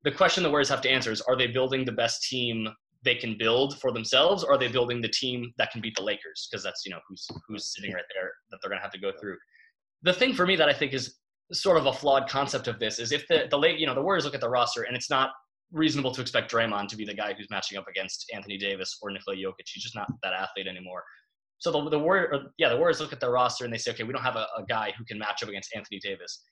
the 0.05 0.11
question 0.11 0.43
the 0.43 0.51
Warriors 0.51 0.69
have 0.69 0.83
to 0.83 0.91
answer 0.91 1.11
is: 1.11 1.23
Are 1.23 1.37
they 1.37 1.47
building 1.47 1.85
the 1.85 1.93
best 1.93 2.29
team 2.29 2.69
they 3.07 3.15
can 3.15 3.37
build 3.39 3.81
for 3.81 3.93
themselves, 3.93 4.45
or 4.45 4.53
are 4.53 4.59
they 4.59 4.69
building 4.69 5.01
the 5.01 5.09
team 5.09 5.53
that 5.57 5.71
can 5.71 5.81
beat 5.81 5.95
the 5.97 6.03
Lakers? 6.03 6.49
Because 6.51 6.63
that's 6.63 6.83
you 6.85 6.91
know 6.91 6.99
who's 7.09 7.27
who's 7.49 7.73
sitting 7.75 7.95
right 7.95 8.05
there 8.13 8.33
that 8.51 8.59
they're 8.61 8.77
to 8.77 8.83
have 8.83 8.93
to 8.93 8.99
go 8.99 9.13
through. 9.19 9.37
The 10.03 10.13
thing 10.13 10.35
for 10.35 10.47
me 10.47 10.57
that 10.57 10.69
I 10.69 10.75
think 10.75 10.93
is 10.93 11.17
sort 11.53 11.79
of 11.79 11.87
a 11.87 11.93
flawed 11.93 12.29
concept 12.29 12.67
of 12.67 12.79
this 12.81 12.99
is 12.99 13.13
if 13.13 13.27
the 13.29 13.47
the 13.49 13.59
late 13.59 13.79
you 13.79 13.87
know 13.87 13.95
the 13.95 14.03
Warriors 14.03 14.25
look 14.25 14.35
at 14.35 14.41
the 14.41 14.51
roster 14.51 14.83
and 14.83 14.97
it's 14.97 15.09
not 15.09 15.31
reasonable 15.73 16.13
to 16.13 16.21
expect 16.21 16.53
Draymond 16.53 16.89
to 16.89 16.97
be 16.97 17.05
the 17.05 17.15
guy 17.15 17.33
who's 17.33 17.49
matching 17.51 17.79
up 17.79 17.89
against 17.89 18.31
Anthony 18.35 18.59
Davis 18.59 18.99
or 19.01 19.11
Nikola 19.11 19.37
Jokic. 19.37 19.67
He's 19.73 19.83
just 19.83 19.95
not 19.95 20.09
that 20.23 20.33
athlete 20.33 20.67
anymore. 20.67 21.03
So 21.59 21.71
the 21.71 21.89
the 21.89 21.99
Warrior, 21.99 22.51
yeah, 22.59 22.69
the 22.69 22.77
Warriors 22.77 23.01
look 23.01 23.13
at 23.13 23.21
their 23.21 23.31
roster 23.31 23.65
and 23.65 23.73
they 23.73 23.79
say, 23.79 23.93
okay, 23.93 24.03
we 24.03 24.13
don't 24.13 24.23
have 24.23 24.37
a, 24.37 24.47
a 24.59 24.65
guy 24.69 24.93
who 24.99 25.05
can 25.05 25.19
match 25.19 25.43
up 25.43 25.49
against 25.49 25.71
Anthony 25.75 26.01
Davis. 26.01 26.43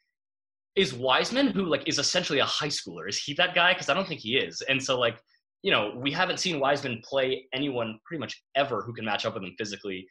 Is 0.76 0.94
Wiseman, 0.94 1.48
who 1.48 1.66
like 1.66 1.86
is 1.86 1.98
essentially 1.98 2.38
a 2.38 2.44
high 2.44 2.68
schooler, 2.68 3.08
is 3.08 3.18
he 3.18 3.34
that 3.34 3.54
guy? 3.54 3.72
Because 3.72 3.88
I 3.88 3.94
don't 3.94 4.08
think 4.08 4.20
he 4.20 4.36
is. 4.36 4.62
And 4.68 4.82
so 4.82 4.98
like 4.98 5.18
you 5.64 5.70
know, 5.70 5.94
we 5.96 6.12
haven't 6.12 6.38
seen 6.38 6.60
Wiseman 6.60 7.00
play 7.02 7.48
anyone 7.54 7.98
pretty 8.04 8.20
much 8.20 8.44
ever 8.54 8.82
who 8.82 8.92
can 8.92 9.06
match 9.06 9.24
up 9.24 9.32
with 9.32 9.42
him 9.42 9.54
physically. 9.56 10.06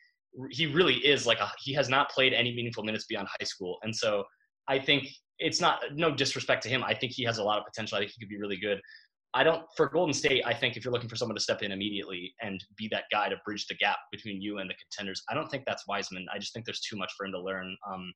He 0.50 0.66
really 0.66 0.96
is 0.96 1.28
like 1.28 1.40
a, 1.40 1.52
he 1.60 1.74
has 1.74 1.90
not 1.90 2.10
played 2.10 2.34
any 2.34 2.56
meaningful 2.56 2.84
minutes 2.84 3.06
beyond 3.06 3.28
high 3.28 3.46
school. 3.46 3.78
And 3.84 3.96
so 3.96 4.24
I 4.68 4.80
think 4.80 5.08
it's 5.38 5.62
not 5.62 5.80
no 5.94 6.10
disrespect 6.10 6.64
to 6.64 6.70
him. 6.70 6.84
I 6.84 6.96
think 6.96 7.12
he 7.12 7.24
has 7.26 7.38
a 7.38 7.44
lot 7.44 7.60
of 7.60 7.66
potential. 7.66 7.98
I 7.98 8.02
think 8.02 8.14
he 8.16 8.26
could 8.26 8.30
be 8.30 8.40
really 8.40 8.58
good. 8.58 8.82
I 9.36 9.44
don't 9.44 9.64
for 9.78 9.90
Golden 9.90 10.12
State. 10.12 10.42
I 10.44 10.56
think 10.56 10.76
if 10.76 10.84
you're 10.84 10.92
looking 10.92 11.10
for 11.10 11.16
someone 11.16 11.36
to 11.36 11.42
step 11.42 11.62
in 11.62 11.72
immediately 11.72 12.34
and 12.42 12.60
be 12.76 12.88
that 12.88 13.04
guy 13.12 13.30
to 13.30 13.36
bridge 13.46 13.68
the 13.68 13.76
gap 13.76 13.98
between 14.12 14.42
you 14.42 14.58
and 14.58 14.68
the 14.68 14.76
contenders, 14.76 15.22
I 15.30 15.36
don't 15.36 15.50
think 15.50 15.66
that's 15.68 15.88
Wiseman. 15.88 16.26
I 16.34 16.40
just 16.40 16.54
think 16.54 16.66
there's 16.66 16.82
too 16.82 16.98
much 16.98 17.12
for 17.16 17.28
him 17.28 17.32
to 17.34 17.40
learn. 17.40 17.78
Um, 17.92 18.12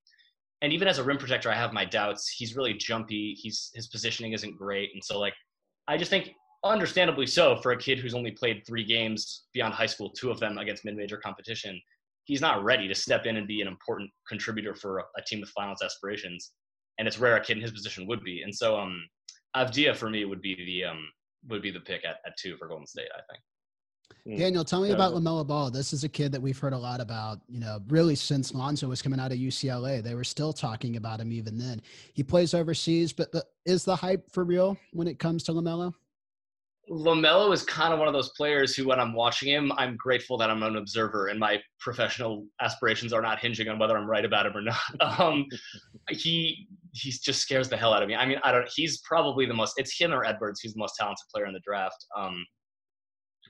and 0.64 0.74
even 0.74 0.88
as 0.88 0.98
a 0.98 1.04
rim 1.04 1.20
protector, 1.20 1.52
I 1.52 1.56
have 1.56 1.72
my 1.72 1.86
doubts. 1.86 2.34
He's 2.36 2.56
really 2.56 2.74
jumpy. 2.74 3.36
He's 3.40 3.70
his 3.76 3.90
positioning 3.90 4.34
isn't 4.34 4.58
great, 4.58 4.90
and 4.94 5.04
so 5.04 5.20
like 5.20 5.36
I 5.88 5.98
just 5.98 6.10
think 6.10 6.32
understandably 6.64 7.28
so 7.28 7.58
for 7.58 7.72
a 7.72 7.78
kid 7.78 8.00
who's 8.00 8.14
only 8.14 8.32
played 8.32 8.64
three 8.66 8.84
games 8.84 9.44
beyond 9.54 9.74
high 9.74 9.86
school, 9.86 10.10
two 10.10 10.32
of 10.32 10.40
them 10.40 10.58
against 10.58 10.86
mid-major 10.86 11.18
competition. 11.18 11.80
He's 12.26 12.42
not 12.42 12.64
ready 12.64 12.88
to 12.88 12.96
step 12.96 13.26
in 13.26 13.38
and 13.38 13.48
be 13.48 13.62
an 13.62 13.68
important 13.68 14.10
contributor 14.28 14.76
for 14.76 15.00
a, 15.00 15.04
a 15.18 15.22
team 15.22 15.40
with 15.40 15.50
finals 15.50 15.82
aspirations, 15.82 16.52
and 16.98 17.08
it's 17.08 17.20
rare 17.20 17.38
a 17.38 17.42
kid 17.42 17.58
in 17.58 17.64
his 17.64 17.72
position 17.72 18.08
would 18.08 18.24
be. 18.24 18.42
And 18.42 18.54
so, 18.54 18.78
um, 18.78 19.02
Avdija 19.56 19.96
for 19.96 20.10
me 20.10 20.26
would 20.26 20.42
be 20.42 20.56
the 20.56 20.90
um 20.90 21.08
would 21.50 21.62
be 21.62 21.72
the 21.72 21.80
pick 21.80 22.04
at, 22.04 22.18
at 22.26 22.38
two 22.38 22.58
for 22.58 22.68
Golden 22.68 22.86
State. 22.86 23.08
I 23.16 23.22
think. 23.32 23.44
Hmm. 24.26 24.36
Daniel, 24.36 24.66
tell 24.66 24.82
me 24.82 24.92
about 24.92 25.14
LaMelo 25.14 25.46
Ball. 25.48 25.72
This 25.72 25.94
is 25.94 26.04
a 26.04 26.10
kid 26.10 26.32
that 26.34 26.42
we've 26.42 26.58
heard 26.58 26.74
a 26.74 26.78
lot 26.78 27.00
about, 27.00 27.40
you 27.48 27.60
know, 27.60 27.80
really 27.88 28.16
since 28.16 28.54
Lonzo 28.54 28.88
was 28.88 29.02
coming 29.02 29.20
out 29.20 29.32
of 29.32 29.38
UCLA. 29.38 30.04
They 30.04 30.16
were 30.16 30.24
still 30.24 30.52
talking 30.52 30.98
about 30.98 31.20
him 31.20 31.32
even 31.32 31.58
then. 31.58 31.82
He 32.14 32.24
plays 32.24 32.54
overseas, 32.54 33.14
but, 33.14 33.32
but 33.32 33.46
is 33.66 33.86
the 33.86 33.96
hype 33.96 34.30
for 34.32 34.44
real 34.44 34.78
when 34.92 35.08
it 35.08 35.20
comes 35.20 35.44
to 35.44 35.54
LaMelo? 35.54 35.94
LaMelo 36.90 37.54
is 37.54 37.64
kind 37.64 37.94
of 37.94 38.00
one 38.00 38.08
of 38.08 38.14
those 38.14 38.30
players 38.30 38.76
who, 38.76 38.88
when 38.88 39.00
I'm 39.00 39.14
watching 39.14 39.50
him, 39.50 39.72
I'm 39.78 39.98
grateful 39.98 40.38
that 40.38 40.50
I'm 40.50 40.64
an 40.64 40.78
observer 40.78 41.28
and 41.28 41.40
my 41.40 41.62
professional 41.80 42.46
aspirations 42.62 43.12
are 43.12 43.22
not 43.22 43.40
hinging 43.40 43.68
on 43.68 43.78
whether 43.78 43.98
I'm 43.98 44.10
right 44.10 44.24
about 44.24 44.46
him 44.46 44.56
or 44.56 44.62
not. 44.62 44.78
Um, 45.20 45.46
he 46.10 46.68
he 46.94 47.12
just 47.12 47.42
scares 47.42 47.70
the 47.70 47.78
hell 47.78 47.94
out 47.94 48.04
of 48.04 48.10
me. 48.10 48.16
I 48.16 48.26
mean, 48.26 48.40
I 48.44 48.52
don't. 48.52 48.70
He's 48.74 49.00
probably 49.02 49.46
the 49.46 49.54
most. 49.54 49.74
It's 49.78 50.00
him 50.00 50.14
or 50.14 50.24
Edwards 50.24 50.62
who's 50.62 50.74
the 50.74 50.80
most 50.80 50.96
talented 50.98 51.26
player 51.34 51.46
in 51.46 51.54
the 51.54 51.62
draft. 51.66 52.06
Um, 52.16 52.46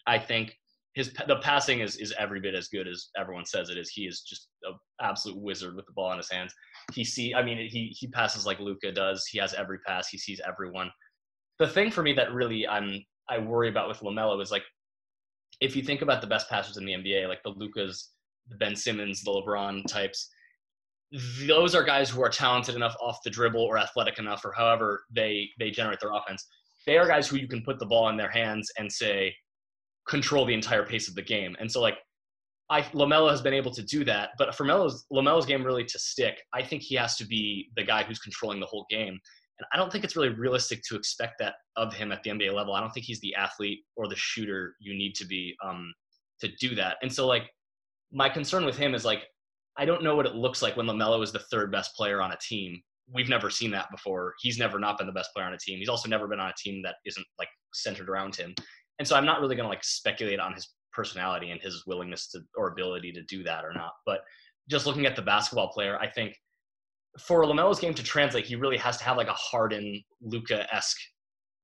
I 0.08 0.18
think 0.18 0.56
his 0.94 1.14
the 1.28 1.38
passing 1.38 1.82
is 1.82 1.98
is 1.98 2.14
every 2.18 2.40
bit 2.40 2.56
as 2.56 2.70
good 2.70 2.88
as 2.88 3.10
everyone 3.18 3.46
says 3.46 3.70
it 3.70 3.78
is. 3.78 3.90
He 3.90 4.04
is 4.04 4.22
just 4.22 4.48
an 4.64 4.74
absolute 5.02 5.40
wizard 5.40 5.76
with 5.76 5.86
the 5.86 5.94
ball 5.94 6.12
in 6.12 6.18
his 6.18 6.32
hands. 6.32 6.54
He 6.94 7.04
see, 7.04 7.36
I 7.36 7.44
mean, 7.44 7.70
he 7.70 7.96
he 7.98 8.08
passes 8.08 8.46
like 8.46 8.60
Luka 8.60 8.92
does. 8.92 9.28
He 9.28 9.38
has 9.40 9.54
every 9.54 9.80
pass. 9.86 10.08
He 10.08 10.18
sees 10.18 10.42
everyone. 10.48 10.90
The 11.60 11.68
thing 11.68 11.92
for 11.92 12.02
me 12.02 12.14
that 12.14 12.34
really 12.34 12.68
I'm 12.68 13.04
I 13.30 13.38
worry 13.40 13.70
about 13.70 13.90
with 13.90 14.00
Lamelo 14.00 14.42
is 14.42 14.52
like 14.52 14.64
if 15.62 15.76
you 15.76 15.82
think 15.82 16.02
about 16.02 16.22
the 16.22 16.28
best 16.28 16.50
passers 16.50 16.78
in 16.78 16.86
the 16.86 16.94
NBA, 16.94 17.28
like 17.28 17.42
the 17.44 17.50
Lukas, 17.50 18.12
the 18.48 18.58
Ben 18.58 18.76
Simmons, 18.76 19.24
the 19.24 19.32
LeBron 19.32 19.86
types, 19.88 20.30
those 21.48 21.74
are 21.74 21.84
guys 21.84 22.10
who 22.10 22.22
are 22.22 22.30
talented 22.30 22.76
enough 22.76 22.96
off 23.02 23.20
the 23.24 23.30
dribble 23.30 23.62
or 23.62 23.78
athletic 23.78 24.20
enough 24.20 24.44
or 24.44 24.52
however 24.52 25.06
they 25.12 25.50
they 25.58 25.72
generate 25.72 26.00
their 26.00 26.12
offense. 26.14 26.46
They 26.86 26.98
are 26.98 27.08
guys 27.08 27.28
who 27.28 27.38
you 27.38 27.48
can 27.48 27.64
put 27.64 27.80
the 27.80 27.86
ball 27.86 28.10
in 28.10 28.18
their 28.18 28.30
hands 28.30 28.70
and 28.78 28.92
say 28.92 29.34
control 30.08 30.46
the 30.46 30.54
entire 30.54 30.86
pace 30.86 31.08
of 31.08 31.16
the 31.16 31.22
game. 31.22 31.56
And 31.60 31.72
so 31.72 31.82
like 31.82 31.98
I 32.70 32.82
Lamelo 32.82 33.30
has 33.30 33.42
been 33.42 33.54
able 33.54 33.72
to 33.72 33.84
do 33.84 34.04
that, 34.06 34.32
but 34.38 34.54
for 34.54 34.66
Lamelo's 34.66 35.06
Lamelo's 35.12 35.46
game 35.46 35.64
really 35.64 35.86
to 35.86 36.00
stick, 36.00 36.42
I 36.54 36.62
think 36.62 36.82
he 36.82 36.96
has 36.96 37.16
to 37.18 37.26
be 37.26 37.70
the 37.78 37.84
guy 37.84 38.04
who's 38.04 38.20
controlling 38.20 38.60
the 38.60 38.66
whole 38.66 38.86
game. 38.90 39.20
And 39.60 39.68
I 39.74 39.78
don't 39.78 39.92
think 39.92 40.04
it's 40.04 40.16
really 40.16 40.30
realistic 40.30 40.82
to 40.84 40.96
expect 40.96 41.36
that 41.40 41.56
of 41.76 41.94
him 41.94 42.12
at 42.12 42.24
the 42.24 42.30
NBA 42.30 42.54
level. 42.54 42.74
I 42.74 42.80
don't 42.80 42.92
think 42.92 43.06
he's 43.06 43.22
the 43.22 43.36
athlete 43.36 43.80
or 43.96 44.08
the 44.08 44.16
shooter 44.16 44.76
you 44.80 44.96
need 44.96 45.16
to 45.16 45.26
be 45.26 45.56
um, 45.66 45.94
to 46.42 46.50
do 46.60 46.76
that. 46.76 46.98
And 47.02 47.12
so 47.12 47.28
like 47.28 47.50
my 48.12 48.30
concern 48.30 48.66
with 48.66 48.78
him 48.78 48.94
is 48.94 49.06
like 49.06 49.24
I 49.78 49.86
don't 49.86 50.04
know 50.04 50.16
what 50.16 50.26
it 50.26 50.36
looks 50.36 50.62
like 50.62 50.76
when 50.76 50.88
LaMelo 50.88 51.24
is 51.24 51.32
the 51.32 51.40
third 51.40 51.72
best 51.72 51.96
player 51.96 52.22
on 52.22 52.32
a 52.32 52.38
team. 52.42 52.82
We've 53.14 53.30
never 53.30 53.50
seen 53.50 53.72
that 53.72 53.92
before. 53.92 54.34
He's 54.40 54.58
never 54.58 54.80
not 54.80 54.98
been 54.98 55.08
the 55.08 55.14
best 55.14 55.30
player 55.34 55.46
on 55.46 55.54
a 55.54 55.58
team. 55.58 55.78
He's 55.78 55.88
also 55.88 56.10
never 56.10 56.28
been 56.28 56.40
on 56.40 56.50
a 56.50 56.54
team 56.58 56.82
that 56.82 56.96
isn't 57.06 57.26
like 57.38 57.50
centered 57.74 58.10
around 58.10 58.36
him. 58.36 58.56
And 59.00 59.08
so 59.08 59.16
I'm 59.16 59.26
not 59.26 59.40
really 59.40 59.56
going 59.56 59.66
to 59.66 59.70
like 59.70 59.84
speculate 59.84 60.40
on 60.40 60.54
his 60.54 60.68
personality 60.92 61.52
and 61.52 61.62
his 61.62 61.84
willingness 61.86 62.28
to 62.30 62.42
or 62.58 62.70
ability 62.70 63.12
to 63.14 63.22
do 63.24 63.44
that 63.44 63.64
or 63.64 63.72
not. 63.74 63.92
But 64.06 64.22
just 64.68 64.88
looking 64.88 65.06
at 65.06 65.16
the 65.16 65.22
basketball 65.22 65.70
player, 65.70 65.98
I 66.00 66.10
think 66.10 66.36
for 67.20 67.44
Lamelo's 67.46 67.80
game 67.80 67.94
to 67.94 68.04
translate, 68.04 68.46
he 68.46 68.56
really 68.56 68.78
has 68.78 68.98
to 68.98 69.04
have 69.04 69.18
like 69.18 69.28
a 69.28 69.34
Harden, 69.34 70.04
Luka-esque, 70.22 70.98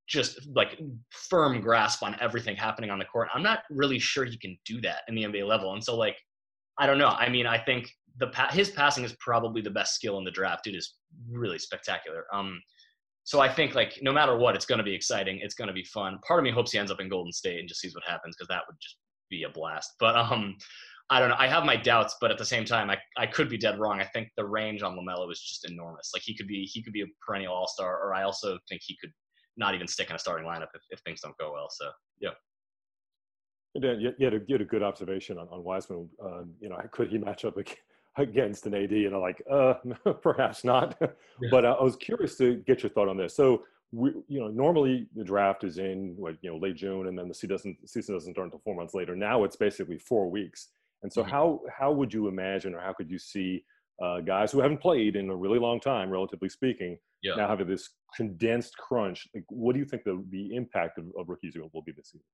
just 0.08 0.48
like 0.56 0.80
firm 1.12 1.62
grasp 1.62 2.04
on 2.04 2.16
everything 2.20 2.56
happening 2.56 2.90
on 2.90 3.00
the 3.00 3.06
court. 3.06 3.30
I'm 3.34 3.44
not 3.44 3.60
really 3.70 4.00
sure 4.00 4.26
he 4.26 4.38
can 4.38 4.58
do 4.66 4.82
that 4.82 5.02
in 5.08 5.16
the 5.16 5.24
NBA 5.24 5.48
level. 5.48 5.74
And 5.74 5.84
so 5.84 5.96
like, 5.96 6.18
I 6.78 6.88
don't 6.88 6.98
know. 6.98 7.10
I 7.10 7.30
mean, 7.30 7.46
I 7.46 7.58
think 7.58 7.90
the 8.18 8.32
his 8.52 8.70
passing 8.70 9.04
is 9.04 9.16
probably 9.20 9.62
the 9.62 9.70
best 9.70 9.96
skill 9.96 10.18
in 10.18 10.24
the 10.24 10.32
draft. 10.32 10.64
Dude 10.64 10.76
is 10.76 10.96
really 11.30 11.60
spectacular. 11.60 12.26
Um, 12.34 12.62
so 13.24 13.40
I 13.40 13.48
think 13.48 13.76
like 13.76 14.00
no 14.02 14.12
matter 14.12 14.38
what, 14.38 14.56
it's 14.56 14.66
going 14.66 14.80
to 14.80 14.84
be 14.84 14.94
exciting. 14.94 15.40
It's 15.42 15.56
going 15.56 15.68
to 15.68 15.74
be 15.74 15.84
fun. 15.86 16.20
Part 16.28 16.40
of 16.40 16.44
me 16.44 16.52
hopes 16.52 16.72
he 16.72 16.80
ends 16.80 16.92
up 16.92 17.00
in 17.00 17.10
Golden 17.10 17.32
State 17.32 17.60
and 17.60 17.70
just 17.70 17.80
sees 17.80 17.96
what 17.96 18.04
happens 18.06 18.36
because 18.36 18.50
that 18.50 18.64
would 18.68 18.76
just 18.82 18.98
be 19.30 19.44
a 19.44 19.50
blast. 19.50 19.94
But 20.00 20.16
um, 20.16 20.58
I 21.14 21.20
don't 21.20 21.30
know. 21.30 21.36
I 21.38 21.48
have 21.48 21.64
my 21.64 21.76
doubts, 21.76 22.16
but 22.20 22.32
at 22.32 22.40
the 22.40 22.46
same 22.46 22.66
time, 22.66 22.90
I, 22.90 22.98
I 23.18 23.28
could 23.28 23.48
be 23.48 23.56
dead 23.56 23.78
wrong. 23.78 24.02
I 24.02 24.04
think 24.04 24.30
the 24.36 24.46
range 24.46 24.82
on 24.82 24.98
Lamelo 24.98 25.32
is 25.32 25.40
just 25.40 25.70
enormous. 25.70 26.10
Like 26.12 26.24
he 26.24 26.36
could 26.36 26.48
be 26.48 26.64
he 26.64 26.82
could 26.82 26.92
be 26.92 27.04
a 27.04 27.06
perennial 27.24 27.54
All 27.54 27.68
Star, 27.68 28.04
or 28.04 28.16
I 28.16 28.24
also 28.24 28.58
think 28.68 28.82
he 28.84 28.98
could 29.00 29.12
not 29.56 29.76
even 29.76 29.88
stick 29.88 30.10
in 30.10 30.16
a 30.16 30.20
starting 30.20 30.48
lineup 30.48 30.70
if, 30.74 30.82
if 30.90 31.00
things 31.02 31.22
don't 31.22 31.38
go 31.38 31.54
well. 31.54 31.68
So 31.70 31.92
yeah. 32.20 32.32
And 33.76 33.84
then 33.84 34.00
you, 34.00 34.12
had 34.26 34.34
a, 34.34 34.40
you 34.48 34.56
had 34.56 34.62
a 34.62 34.66
good 34.66 34.82
observation 34.82 35.38
on, 35.38 35.48
on 35.50 35.64
Wiseman. 35.64 36.10
Um, 36.24 36.52
you 36.60 36.70
know, 36.70 36.78
could 36.92 37.10
he 37.10 37.20
match 37.20 37.46
up 37.46 37.58
against 38.18 38.66
an 38.66 38.74
AD? 38.74 38.92
And 38.92 39.14
I'm 39.14 39.22
like, 39.22 39.44
uh, 39.52 39.76
perhaps 40.24 40.64
not. 40.64 40.98
Yeah. 41.00 41.08
But 41.52 41.66
uh, 41.66 41.76
I 41.80 41.84
was 41.84 41.96
curious 41.96 42.38
to 42.38 42.56
get 42.66 42.82
your 42.82 42.90
thought 42.90 43.08
on 43.08 43.18
this. 43.18 43.36
So, 43.36 43.66
we, 43.92 44.12
you 44.28 44.40
know, 44.40 44.48
normally 44.48 45.06
the 45.16 45.24
draft 45.24 45.64
is 45.64 45.78
in 45.78 46.16
what 46.18 46.38
you 46.42 46.50
know 46.50 46.58
late 46.58 46.76
June, 46.76 47.08
and 47.08 47.18
then 47.18 47.28
the 47.28 47.34
season 47.36 47.50
doesn't 47.50 47.90
season 47.90 48.16
doesn't 48.16 48.34
start 48.34 48.46
until 48.46 48.62
four 48.64 48.76
months 48.76 48.96
later. 48.96 49.16
Now 49.16 49.44
it's 49.44 49.56
basically 49.56 50.00
four 50.00 50.32
weeks. 50.32 50.70
And 51.04 51.12
so, 51.12 51.22
mm-hmm. 51.22 51.32
how 51.32 51.60
how 51.78 51.92
would 51.92 52.14
you 52.14 52.28
imagine, 52.28 52.74
or 52.74 52.80
how 52.80 52.94
could 52.94 53.10
you 53.10 53.20
see 53.20 53.64
uh, 54.04 54.22
guys 54.22 54.52
who 54.52 54.60
haven't 54.62 54.82
played 54.82 55.16
in 55.16 55.30
a 55.30 55.36
really 55.36 55.60
long 55.60 55.80
time, 55.80 56.10
relatively 56.10 56.50
speaking, 56.50 56.98
yeah. 57.22 57.36
now 57.36 57.48
having 57.48 57.68
this 57.68 57.90
condensed 58.16 58.76
crunch? 58.78 59.28
Like, 59.36 59.44
what 59.50 59.74
do 59.74 59.80
you 59.80 59.86
think 59.86 60.04
the 60.04 60.24
the 60.32 60.56
impact 60.56 60.98
of, 60.98 61.06
of 61.18 61.30
rookies 61.30 61.56
will 61.56 61.84
be 61.84 61.92
this 61.92 62.12
season? 62.12 62.26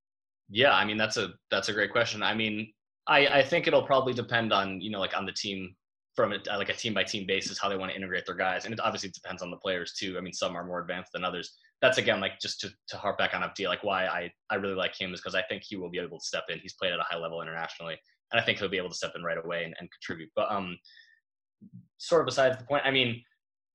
Yeah, 0.50 0.74
I 0.74 0.86
mean 0.86 0.98
that's 0.98 1.18
a 1.18 1.30
that's 1.52 1.70
a 1.70 1.74
great 1.74 1.92
question. 1.92 2.24
I 2.24 2.34
mean, 2.34 2.72
I 3.08 3.28
I 3.28 3.44
think 3.44 3.68
it'll 3.68 3.86
probably 3.86 4.14
depend 4.14 4.54
on 4.54 4.82
you 4.82 4.92
know 4.92 5.00
like 5.00 5.18
on 5.18 5.26
the 5.26 5.34
team 5.34 5.76
from 6.16 6.34
a, 6.34 6.58
like 6.58 6.70
a 6.70 6.74
team 6.74 6.94
by 6.94 7.04
team 7.04 7.26
basis 7.26 7.58
how 7.58 7.70
they 7.70 7.78
want 7.78 7.92
to 7.92 7.96
integrate 7.96 8.26
their 8.26 8.36
guys, 8.36 8.66
and 8.66 8.74
it 8.74 8.80
obviously 8.80 9.10
depends 9.10 9.42
on 9.42 9.52
the 9.52 9.58
players 9.58 9.94
too. 9.94 10.18
I 10.18 10.22
mean, 10.22 10.34
some 10.34 10.56
are 10.56 10.66
more 10.66 10.82
advanced 10.82 11.12
than 11.14 11.24
others. 11.24 11.56
That's 11.82 11.98
again 11.98 12.20
like 12.20 12.40
just 12.42 12.60
to, 12.62 12.70
to 12.90 12.98
harp 12.98 13.18
back 13.18 13.34
on 13.34 13.44
Abdi, 13.44 13.68
like 13.68 13.84
why 13.84 14.06
I 14.06 14.32
I 14.50 14.56
really 14.56 14.76
like 14.76 15.00
him 15.00 15.14
is 15.14 15.22
because 15.22 15.36
I 15.36 15.44
think 15.44 15.64
he 15.66 15.76
will 15.76 15.90
be 15.90 16.00
able 16.00 16.20
to 16.20 16.26
step 16.26 16.46
in. 16.50 16.60
He's 16.60 16.74
played 16.74 16.94
at 16.94 17.00
a 17.00 17.04
high 17.04 17.18
level 17.18 17.42
internationally, 17.42 17.98
and 18.32 18.40
I 18.40 18.44
think 18.44 18.60
he'll 18.60 18.70
be 18.70 18.78
able 18.78 18.90
to 18.90 18.96
step 18.96 19.14
in 19.16 19.24
right 19.24 19.38
away 19.44 19.64
and, 19.64 19.76
and 19.80 19.90
contribute. 19.92 20.30
But 20.36 20.52
um, 20.52 20.78
sort 21.98 22.22
of 22.22 22.26
besides 22.26 22.58
the 22.58 22.64
point, 22.64 22.84
I 22.86 22.92
mean, 22.92 23.24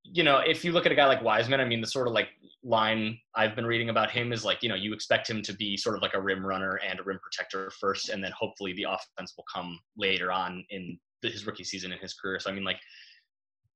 you 0.05 0.23
know, 0.23 0.39
if 0.39 0.65
you 0.65 0.73
look 0.73 0.87
at 0.87 0.93
a 0.93 0.95
guy 0.95 1.07
like 1.07 1.23
Wiseman, 1.23 1.61
I 1.61 1.65
mean, 1.65 1.81
the 1.81 1.87
sort 1.87 2.07
of 2.07 2.13
like 2.13 2.29
line 2.63 3.19
I've 3.35 3.57
been 3.57 3.67
reading 3.67 3.89
about 3.89 4.11
him 4.11 4.33
is 4.33 4.45
like, 4.45 4.63
you 4.63 4.69
know, 4.69 4.75
you 4.75 4.93
expect 4.93 5.29
him 5.29 5.43
to 5.43 5.55
be 5.55 5.77
sort 5.77 5.97
of 5.97 6.03
like 6.03 6.15
a 6.15 6.21
rim 6.21 6.45
runner 6.45 6.79
and 6.87 7.01
a 7.01 7.03
rim 7.03 7.19
protector 7.23 7.71
first, 7.81 8.11
and 8.11 8.23
then 8.23 8.33
hopefully 8.39 8.75
the 8.75 8.85
offense 8.85 9.35
will 9.37 9.45
come 9.53 9.79
later 9.97 10.31
on 10.31 10.65
in 10.71 10.99
his 11.23 11.47
rookie 11.47 11.65
season 11.65 11.93
in 11.93 11.99
his 11.99 12.15
career. 12.15 12.39
So 12.39 12.51
I 12.51 12.55
mean, 12.55 12.65
like, 12.65 12.81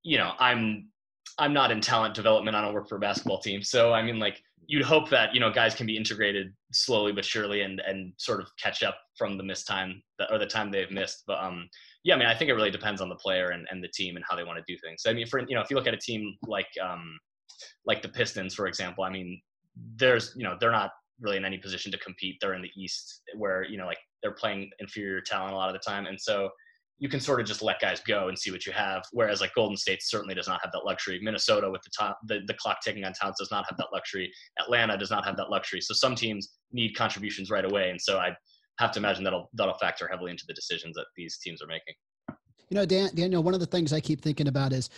you 0.02 0.18
know, 0.18 0.32
I'm 0.38 0.88
I'm 1.38 1.52
not 1.52 1.70
in 1.70 1.80
talent 1.80 2.14
development. 2.14 2.56
I 2.56 2.62
don't 2.62 2.74
work 2.74 2.88
for 2.88 2.96
a 2.96 3.00
basketball 3.00 3.38
team. 3.38 3.62
So 3.62 3.92
I 3.92 4.02
mean, 4.02 4.18
like, 4.18 4.42
you'd 4.66 4.84
hope 4.84 5.08
that 5.08 5.34
you 5.34 5.40
know 5.40 5.50
guys 5.50 5.74
can 5.74 5.86
be 5.86 5.96
integrated 5.96 6.52
slowly 6.72 7.12
but 7.12 7.24
surely 7.24 7.62
and 7.62 7.80
and 7.86 8.12
sort 8.18 8.40
of 8.40 8.48
catch 8.62 8.82
up 8.82 8.98
from 9.16 9.36
the 9.36 9.42
missed 9.42 9.66
time 9.66 10.02
that, 10.18 10.30
or 10.30 10.38
the 10.38 10.46
time 10.46 10.70
they've 10.70 10.90
missed. 10.90 11.24
But 11.26 11.42
um, 11.42 11.68
yeah, 12.04 12.14
I 12.14 12.18
mean, 12.18 12.28
I 12.28 12.34
think 12.34 12.50
it 12.50 12.54
really 12.54 12.70
depends 12.70 13.00
on 13.00 13.08
the 13.08 13.16
player 13.16 13.50
and, 13.50 13.66
and 13.70 13.82
the 13.82 13.88
team 13.88 14.16
and 14.16 14.24
how 14.28 14.36
they 14.36 14.44
want 14.44 14.58
to 14.58 14.72
do 14.72 14.78
things. 14.78 15.02
So, 15.02 15.10
I 15.10 15.14
mean, 15.14 15.26
for 15.26 15.40
you 15.40 15.54
know, 15.54 15.60
if 15.60 15.70
you 15.70 15.76
look 15.76 15.86
at 15.86 15.94
a 15.94 15.98
team 15.98 16.36
like 16.46 16.68
um, 16.82 17.18
like 17.86 18.02
the 18.02 18.08
Pistons, 18.08 18.54
for 18.54 18.66
example, 18.66 19.04
I 19.04 19.10
mean, 19.10 19.40
there's 19.96 20.32
you 20.36 20.44
know 20.44 20.56
they're 20.60 20.70
not 20.70 20.90
really 21.20 21.36
in 21.36 21.44
any 21.44 21.58
position 21.58 21.90
to 21.92 21.98
compete. 21.98 22.36
They're 22.40 22.54
in 22.54 22.62
the 22.62 22.70
East 22.76 23.22
where 23.36 23.64
you 23.64 23.78
know 23.78 23.86
like 23.86 23.98
they're 24.22 24.32
playing 24.32 24.70
inferior 24.78 25.20
talent 25.20 25.52
a 25.52 25.56
lot 25.56 25.68
of 25.68 25.74
the 25.74 25.90
time, 25.90 26.06
and 26.06 26.20
so 26.20 26.50
you 26.98 27.08
can 27.08 27.20
sort 27.20 27.40
of 27.40 27.46
just 27.46 27.62
let 27.62 27.80
guys 27.80 28.00
go 28.00 28.28
and 28.28 28.38
see 28.38 28.50
what 28.50 28.66
you 28.66 28.72
have. 28.72 29.04
Whereas 29.12 29.40
like 29.40 29.54
Golden 29.54 29.76
State 29.76 30.02
certainly 30.02 30.34
does 30.34 30.48
not 30.48 30.60
have 30.62 30.72
that 30.72 30.84
luxury. 30.84 31.20
Minnesota 31.22 31.70
with 31.70 31.82
the 31.82 31.90
top 31.96 32.18
the, 32.26 32.40
the 32.46 32.54
clock 32.54 32.78
ticking 32.82 33.04
on 33.04 33.12
Towns 33.12 33.36
does 33.38 33.50
not 33.50 33.64
have 33.68 33.78
that 33.78 33.88
luxury. 33.92 34.30
Atlanta 34.58 34.96
does 34.98 35.10
not 35.10 35.24
have 35.24 35.36
that 35.36 35.50
luxury. 35.50 35.80
So 35.80 35.94
some 35.94 36.14
teams 36.14 36.54
need 36.72 36.94
contributions 36.94 37.50
right 37.50 37.64
away, 37.64 37.90
and 37.90 38.00
so 38.00 38.18
I 38.18 38.30
have 38.78 38.92
to 38.92 38.98
imagine 38.98 39.24
that'll 39.24 39.48
that'll 39.54 39.78
factor 39.78 40.08
heavily 40.08 40.30
into 40.30 40.44
the 40.46 40.54
decisions 40.54 40.94
that 40.96 41.06
these 41.16 41.38
teams 41.38 41.62
are 41.62 41.66
making. 41.66 41.94
You 42.70 42.74
know, 42.74 42.84
Dan, 42.84 43.10
Daniel, 43.14 43.42
one 43.42 43.54
of 43.54 43.60
the 43.60 43.66
things 43.66 43.92
I 43.92 44.00
keep 44.00 44.20
thinking 44.20 44.48
about 44.48 44.72
is 44.72 44.90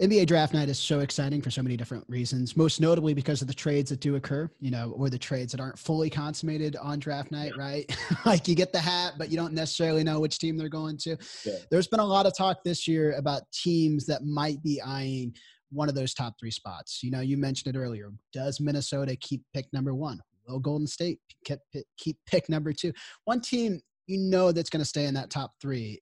NBA 0.00 0.26
draft 0.26 0.52
night 0.52 0.68
is 0.68 0.78
so 0.78 1.00
exciting 1.00 1.40
for 1.40 1.50
so 1.50 1.62
many 1.62 1.74
different 1.74 2.04
reasons, 2.06 2.54
most 2.54 2.82
notably 2.82 3.14
because 3.14 3.40
of 3.40 3.48
the 3.48 3.54
trades 3.54 3.88
that 3.88 4.00
do 4.00 4.16
occur, 4.16 4.50
you 4.60 4.70
know, 4.70 4.94
or 4.94 5.08
the 5.08 5.18
trades 5.18 5.52
that 5.52 5.60
aren't 5.60 5.78
fully 5.78 6.10
consummated 6.10 6.76
on 6.76 6.98
draft 6.98 7.30
night, 7.30 7.52
yeah. 7.56 7.62
right? 7.62 7.98
like 8.26 8.46
you 8.46 8.54
get 8.54 8.72
the 8.72 8.78
hat, 8.78 9.14
but 9.16 9.30
you 9.30 9.38
don't 9.38 9.54
necessarily 9.54 10.04
know 10.04 10.20
which 10.20 10.38
team 10.38 10.58
they're 10.58 10.68
going 10.68 10.98
to. 10.98 11.16
Yeah. 11.46 11.54
There's 11.70 11.86
been 11.86 12.00
a 12.00 12.04
lot 12.04 12.26
of 12.26 12.36
talk 12.36 12.58
this 12.62 12.86
year 12.86 13.12
about 13.12 13.42
teams 13.52 14.04
that 14.06 14.22
might 14.22 14.62
be 14.62 14.82
eyeing 14.82 15.34
one 15.70 15.88
of 15.88 15.94
those 15.94 16.12
top 16.12 16.34
three 16.38 16.50
spots. 16.50 17.00
You 17.02 17.10
know, 17.10 17.20
you 17.20 17.38
mentioned 17.38 17.74
it 17.74 17.78
earlier. 17.78 18.12
Does 18.34 18.60
Minnesota 18.60 19.16
keep 19.16 19.42
pick 19.54 19.66
number 19.72 19.94
one? 19.94 20.20
Will 20.46 20.60
Golden 20.60 20.86
State 20.86 21.20
keep, 21.44 21.58
keep 21.96 22.18
pick 22.26 22.50
number 22.50 22.74
two? 22.74 22.92
One 23.24 23.40
team 23.40 23.80
you 24.06 24.18
know 24.18 24.52
that's 24.52 24.70
going 24.70 24.82
to 24.82 24.88
stay 24.88 25.06
in 25.06 25.14
that 25.14 25.30
top 25.30 25.52
three 25.60 26.00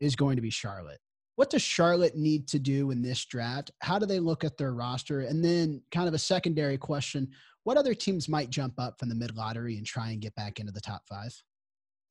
is 0.00 0.14
going 0.14 0.36
to 0.36 0.42
be 0.42 0.50
Charlotte. 0.50 1.00
What 1.36 1.50
does 1.50 1.62
Charlotte 1.62 2.16
need 2.16 2.46
to 2.48 2.58
do 2.58 2.90
in 2.90 3.02
this 3.02 3.24
draft? 3.24 3.70
How 3.80 3.98
do 3.98 4.06
they 4.06 4.20
look 4.20 4.44
at 4.44 4.56
their 4.56 4.72
roster? 4.72 5.20
And 5.20 5.44
then, 5.44 5.82
kind 5.90 6.06
of 6.06 6.14
a 6.14 6.18
secondary 6.18 6.78
question 6.78 7.28
what 7.64 7.78
other 7.78 7.94
teams 7.94 8.28
might 8.28 8.50
jump 8.50 8.74
up 8.78 8.98
from 8.98 9.08
the 9.08 9.14
mid 9.14 9.34
lottery 9.34 9.76
and 9.76 9.86
try 9.86 10.10
and 10.10 10.20
get 10.20 10.34
back 10.34 10.60
into 10.60 10.72
the 10.72 10.80
top 10.80 11.02
five? 11.08 11.34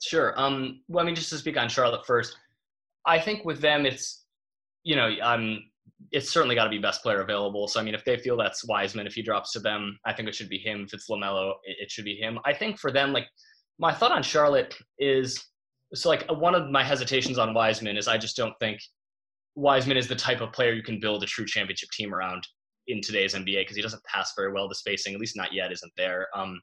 Sure. 0.01 0.34
Um, 0.36 0.82
well, 0.88 1.03
I 1.03 1.06
mean, 1.06 1.15
just 1.15 1.30
to 1.30 1.38
speak 1.38 1.58
on 1.58 1.70
Charlotte 1.70 2.06
first, 2.06 2.36
I 3.06 3.20
think 3.20 3.46
with 3.46 3.62
them, 3.62 3.86
it's, 3.86 4.25
you 4.84 4.96
know, 4.96 5.15
um, 5.22 5.63
it's 6.12 6.30
certainly 6.30 6.56
got 6.56 6.65
to 6.65 6.70
be 6.70 6.80
best 6.80 7.01
player 7.03 7.22
available. 7.22 7.68
So, 7.68 7.80
I 7.80 7.84
mean, 7.84 7.94
if 7.94 8.03
they 8.03 8.18
feel 8.18 8.36
that's 8.36 8.68
Wiseman, 8.68 9.08
if 9.08 9.13
he 9.13 9.22
drops 9.22 9.53
to 9.53 9.60
them, 9.60 9.98
I 10.06 10.13
think 10.13 10.27
it 10.27 10.36
should 10.36 10.50
be 10.50 10.58
him. 10.58 10.84
If 10.86 10.94
it's 10.94 11.10
LaMelo, 11.10 11.53
it, 11.63 11.77
it 11.84 11.92
should 11.92 12.06
be 12.06 12.15
him. 12.15 12.39
I 12.46 12.53
think 12.53 12.80
for 12.80 12.92
them, 12.92 13.13
like, 13.13 13.27
my 13.80 13.94
thought 13.94 14.12
on 14.12 14.24
Charlotte 14.24 14.75
is 15.00 15.39
so 15.96 16.10
like 16.10 16.30
one 16.32 16.56
of 16.56 16.70
my 16.70 16.84
hesitations 16.84 17.38
on 17.38 17.53
Wiseman 17.53 17.98
is 17.98 18.08
I 18.08 18.18
just 18.18 18.36
don't 18.36 18.53
think 18.60 18.80
Wiseman 19.55 19.98
is 19.98 20.07
the 20.07 20.15
type 20.15 20.41
of 20.41 20.51
player 20.51 20.74
you 20.74 20.83
can 20.83 21.00
build 21.00 21.24
a 21.24 21.27
true 21.27 21.45
championship 21.45 21.89
team 21.91 22.13
around 22.13 22.43
in 22.88 23.01
today's 23.01 23.33
NBA 23.33 23.62
because 23.62 23.75
he 23.75 23.81
doesn't 23.81 24.03
pass 24.05 24.33
very 24.36 24.51
well. 24.51 24.67
The 24.67 24.75
spacing, 24.75 25.13
at 25.13 25.19
least 25.19 25.38
not 25.38 25.53
yet, 25.53 25.72
isn't 25.72 25.91
there. 25.95 26.27
Um, 26.36 26.60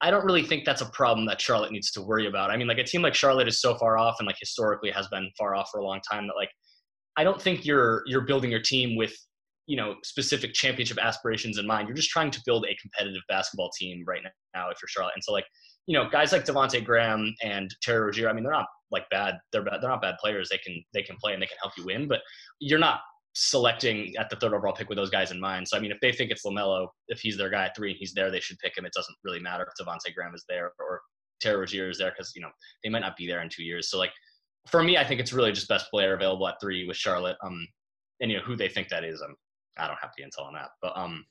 I 0.00 0.10
don't 0.10 0.24
really 0.24 0.42
think 0.42 0.64
that's 0.64 0.80
a 0.80 0.90
problem 0.90 1.26
that 1.26 1.40
Charlotte 1.40 1.72
needs 1.72 1.90
to 1.92 2.02
worry 2.02 2.26
about. 2.26 2.50
I 2.50 2.56
mean, 2.56 2.66
like 2.66 2.78
a 2.78 2.84
team 2.84 3.02
like 3.02 3.14
Charlotte 3.14 3.48
is 3.48 3.60
so 3.60 3.76
far 3.76 3.96
off 3.96 4.16
and 4.18 4.26
like 4.26 4.36
historically 4.38 4.90
has 4.90 5.06
been 5.08 5.30
far 5.38 5.54
off 5.54 5.68
for 5.70 5.80
a 5.80 5.84
long 5.84 6.00
time 6.10 6.26
that 6.26 6.34
like 6.36 6.50
I 7.16 7.24
don't 7.24 7.40
think 7.40 7.64
you're 7.64 8.02
you're 8.06 8.26
building 8.26 8.50
your 8.50 8.60
team 8.60 8.96
with 8.96 9.14
you 9.66 9.76
know 9.76 9.94
specific 10.02 10.52
championship 10.52 10.98
aspirations 10.98 11.58
in 11.58 11.66
mind. 11.66 11.88
You're 11.88 11.96
just 11.96 12.10
trying 12.10 12.30
to 12.32 12.42
build 12.44 12.66
a 12.66 12.76
competitive 12.80 13.22
basketball 13.28 13.70
team 13.78 14.04
right 14.06 14.20
now 14.54 14.68
if 14.68 14.78
you're 14.82 14.88
Charlotte. 14.88 15.12
And 15.14 15.24
so 15.24 15.32
like 15.32 15.46
you 15.86 15.98
know, 15.98 16.08
guys 16.08 16.32
like 16.32 16.44
Devonte 16.44 16.84
Graham 16.84 17.34
and 17.42 17.74
Terry 17.82 18.00
Rozier, 18.00 18.28
I 18.28 18.32
mean, 18.32 18.44
they're 18.44 18.52
not 18.52 18.66
like 18.90 19.08
bad. 19.10 19.38
They're 19.52 19.62
bad. 19.62 19.80
They're 19.80 19.90
not 19.90 20.02
bad 20.02 20.16
players. 20.20 20.48
They 20.48 20.58
can 20.58 20.82
they 20.94 21.02
can 21.02 21.16
play 21.16 21.34
and 21.34 21.42
they 21.42 21.46
can 21.46 21.58
help 21.60 21.74
you 21.76 21.84
win. 21.84 22.08
But 22.08 22.20
you're 22.60 22.78
not 22.78 23.00
selecting 23.34 24.16
at 24.16 24.30
the 24.30 24.36
third 24.36 24.54
overall 24.54 24.72
pick 24.72 24.88
with 24.88 24.96
those 24.96 25.10
guys 25.10 25.30
in 25.30 25.40
mind. 25.40 25.68
So 25.68 25.76
I 25.76 25.80
mean, 25.80 25.90
if 25.90 25.98
they 26.00 26.12
think 26.12 26.30
it's 26.30 26.44
Lamelo, 26.44 26.88
if 27.08 27.20
he's 27.20 27.36
their 27.36 27.50
guy 27.50 27.66
at 27.66 27.76
three 27.76 27.90
and 27.90 27.98
he's 27.98 28.14
there, 28.14 28.30
they 28.30 28.40
should 28.40 28.58
pick 28.58 28.78
him. 28.78 28.86
It 28.86 28.92
doesn't 28.92 29.16
really 29.24 29.40
matter 29.40 29.66
if 29.66 29.86
Devonte 29.86 30.14
Graham 30.14 30.34
is 30.34 30.44
there 30.48 30.72
or 30.78 31.00
Terry 31.40 31.58
Rozier 31.58 31.90
is 31.90 31.98
there 31.98 32.10
because 32.10 32.32
you 32.34 32.40
know 32.40 32.50
they 32.82 32.90
might 32.90 33.00
not 33.00 33.16
be 33.16 33.26
there 33.26 33.42
in 33.42 33.48
two 33.48 33.64
years. 33.64 33.90
So 33.90 33.98
like 33.98 34.12
for 34.68 34.82
me, 34.82 34.96
I 34.96 35.04
think 35.04 35.20
it's 35.20 35.32
really 35.32 35.52
just 35.52 35.68
best 35.68 35.90
player 35.90 36.14
available 36.14 36.48
at 36.48 36.54
three 36.60 36.86
with 36.86 36.96
Charlotte. 36.96 37.36
Um, 37.44 37.66
and 38.20 38.30
you 38.30 38.38
know 38.38 38.44
who 38.44 38.56
they 38.56 38.68
think 38.68 38.88
that 38.88 39.04
is. 39.04 39.20
Um, 39.20 39.34
I 39.76 39.88
don't 39.88 39.98
have 40.00 40.12
the 40.16 40.22
intel 40.22 40.46
on 40.46 40.54
that, 40.54 40.70
but 40.80 40.96
um, 40.96 41.24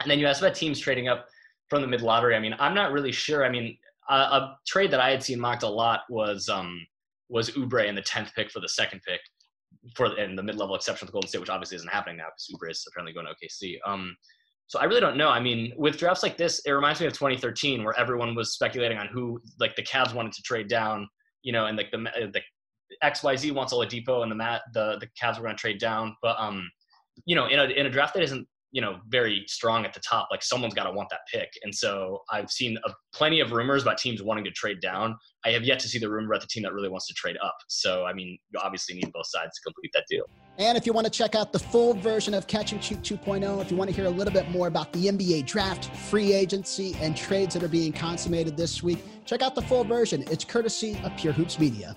and 0.00 0.10
then 0.10 0.18
you 0.18 0.26
asked 0.26 0.40
about 0.40 0.54
teams 0.54 0.80
trading 0.80 1.08
up 1.08 1.26
from 1.70 1.82
the 1.82 1.88
mid 1.88 2.02
lottery. 2.02 2.34
I 2.34 2.40
mean, 2.40 2.54
I'm 2.58 2.74
not 2.74 2.92
really 2.92 3.12
sure. 3.12 3.44
I 3.44 3.48
mean, 3.48 3.76
a, 4.08 4.14
a 4.14 4.58
trade 4.66 4.90
that 4.90 5.00
I 5.00 5.10
had 5.10 5.22
seen 5.22 5.40
mocked 5.40 5.62
a 5.62 5.68
lot 5.68 6.00
was 6.08 6.48
um 6.48 6.86
was 7.28 7.50
Oubre 7.50 7.86
in 7.86 7.94
the 7.94 8.02
tenth 8.02 8.32
pick 8.34 8.50
for 8.50 8.60
the 8.60 8.68
second 8.68 9.00
pick 9.06 9.20
for 9.96 10.16
in 10.18 10.36
the 10.36 10.42
mid 10.42 10.56
level 10.56 10.74
exception 10.74 11.06
with 11.06 11.12
Golden 11.12 11.28
State, 11.28 11.40
which 11.40 11.50
obviously 11.50 11.76
isn't 11.76 11.90
happening 11.90 12.16
now 12.16 12.26
because 12.26 12.48
Oubre 12.52 12.70
is 12.70 12.86
apparently 12.88 13.12
going 13.12 13.26
to 13.26 13.32
OKC. 13.32 13.76
Um, 13.86 14.16
so 14.66 14.78
I 14.78 14.84
really 14.84 15.00
don't 15.00 15.16
know. 15.16 15.28
I 15.28 15.40
mean, 15.40 15.72
with 15.76 15.98
drafts 15.98 16.22
like 16.22 16.36
this, 16.36 16.60
it 16.64 16.70
reminds 16.70 17.00
me 17.00 17.06
of 17.06 17.12
2013 17.12 17.84
where 17.84 17.98
everyone 17.98 18.34
was 18.34 18.54
speculating 18.54 18.96
on 18.96 19.08
who 19.08 19.40
like 19.60 19.76
the 19.76 19.82
Cavs 19.82 20.14
wanted 20.14 20.32
to 20.32 20.42
trade 20.42 20.68
down, 20.68 21.06
you 21.42 21.52
know, 21.52 21.66
and 21.66 21.76
like 21.76 21.90
the 21.90 21.98
the 22.32 22.40
XYZ 23.02 23.52
wants 23.52 23.72
Oladipo 23.72 24.22
and 24.22 24.30
the 24.30 24.36
mat 24.36 24.62
the 24.72 24.98
the 25.00 25.08
Cavs 25.20 25.36
were 25.36 25.44
going 25.44 25.56
to 25.56 25.60
trade 25.60 25.78
down, 25.78 26.16
but 26.22 26.36
um, 26.38 26.70
you 27.26 27.36
know, 27.36 27.46
in 27.46 27.58
a 27.58 27.64
in 27.64 27.86
a 27.86 27.90
draft 27.90 28.14
that 28.14 28.22
isn't 28.22 28.46
you 28.74 28.80
know 28.80 28.98
very 29.08 29.44
strong 29.46 29.84
at 29.84 29.94
the 29.94 30.00
top 30.00 30.26
like 30.32 30.42
someone's 30.42 30.74
got 30.74 30.84
to 30.84 30.90
want 30.90 31.08
that 31.08 31.20
pick. 31.32 31.48
And 31.62 31.72
so 31.72 32.22
i've 32.30 32.50
seen 32.50 32.76
a, 32.84 32.90
plenty 33.14 33.38
of 33.40 33.52
rumors 33.52 33.82
about 33.82 33.98
teams 33.98 34.20
wanting 34.22 34.44
to 34.44 34.50
trade 34.50 34.80
down. 34.80 35.16
I 35.46 35.50
have 35.50 35.62
yet 35.62 35.78
to 35.80 35.88
see 35.88 35.98
the 35.98 36.10
rumor 36.10 36.32
about 36.32 36.40
the 36.40 36.48
team 36.48 36.64
that 36.64 36.72
really 36.72 36.88
wants 36.88 37.06
to 37.06 37.14
trade 37.14 37.36
up. 37.42 37.56
So 37.68 38.04
i 38.04 38.12
mean 38.12 38.36
you 38.52 38.60
obviously 38.60 38.96
need 38.96 39.12
both 39.12 39.28
sides 39.28 39.56
to 39.56 39.62
complete 39.62 39.92
that 39.94 40.04
deal. 40.10 40.24
And 40.58 40.76
if 40.76 40.86
you 40.86 40.92
want 40.92 41.04
to 41.06 41.10
check 41.10 41.34
out 41.36 41.52
the 41.52 41.58
full 41.58 41.94
version 41.94 42.34
of 42.34 42.46
catch 42.46 42.72
and 42.72 42.82
shoot 42.82 43.00
2.0 43.02 43.62
if 43.62 43.70
you 43.70 43.76
want 43.76 43.90
to 43.90 43.96
hear 43.96 44.06
a 44.06 44.10
little 44.10 44.32
bit 44.32 44.50
more 44.50 44.66
about 44.66 44.92
the 44.92 45.06
nba 45.06 45.46
draft 45.46 45.94
free 45.94 46.32
agency 46.32 46.96
and 47.00 47.16
trades 47.16 47.54
that 47.54 47.62
are 47.62 47.68
being 47.68 47.92
consummated 47.92 48.56
this 48.56 48.82
week 48.82 49.04
check 49.24 49.40
out 49.40 49.54
the 49.54 49.62
full 49.62 49.84
version. 49.84 50.24
It's 50.30 50.44
courtesy 50.44 50.98
of 51.04 51.16
pure 51.16 51.32
hoops 51.32 51.58
media 51.58 51.96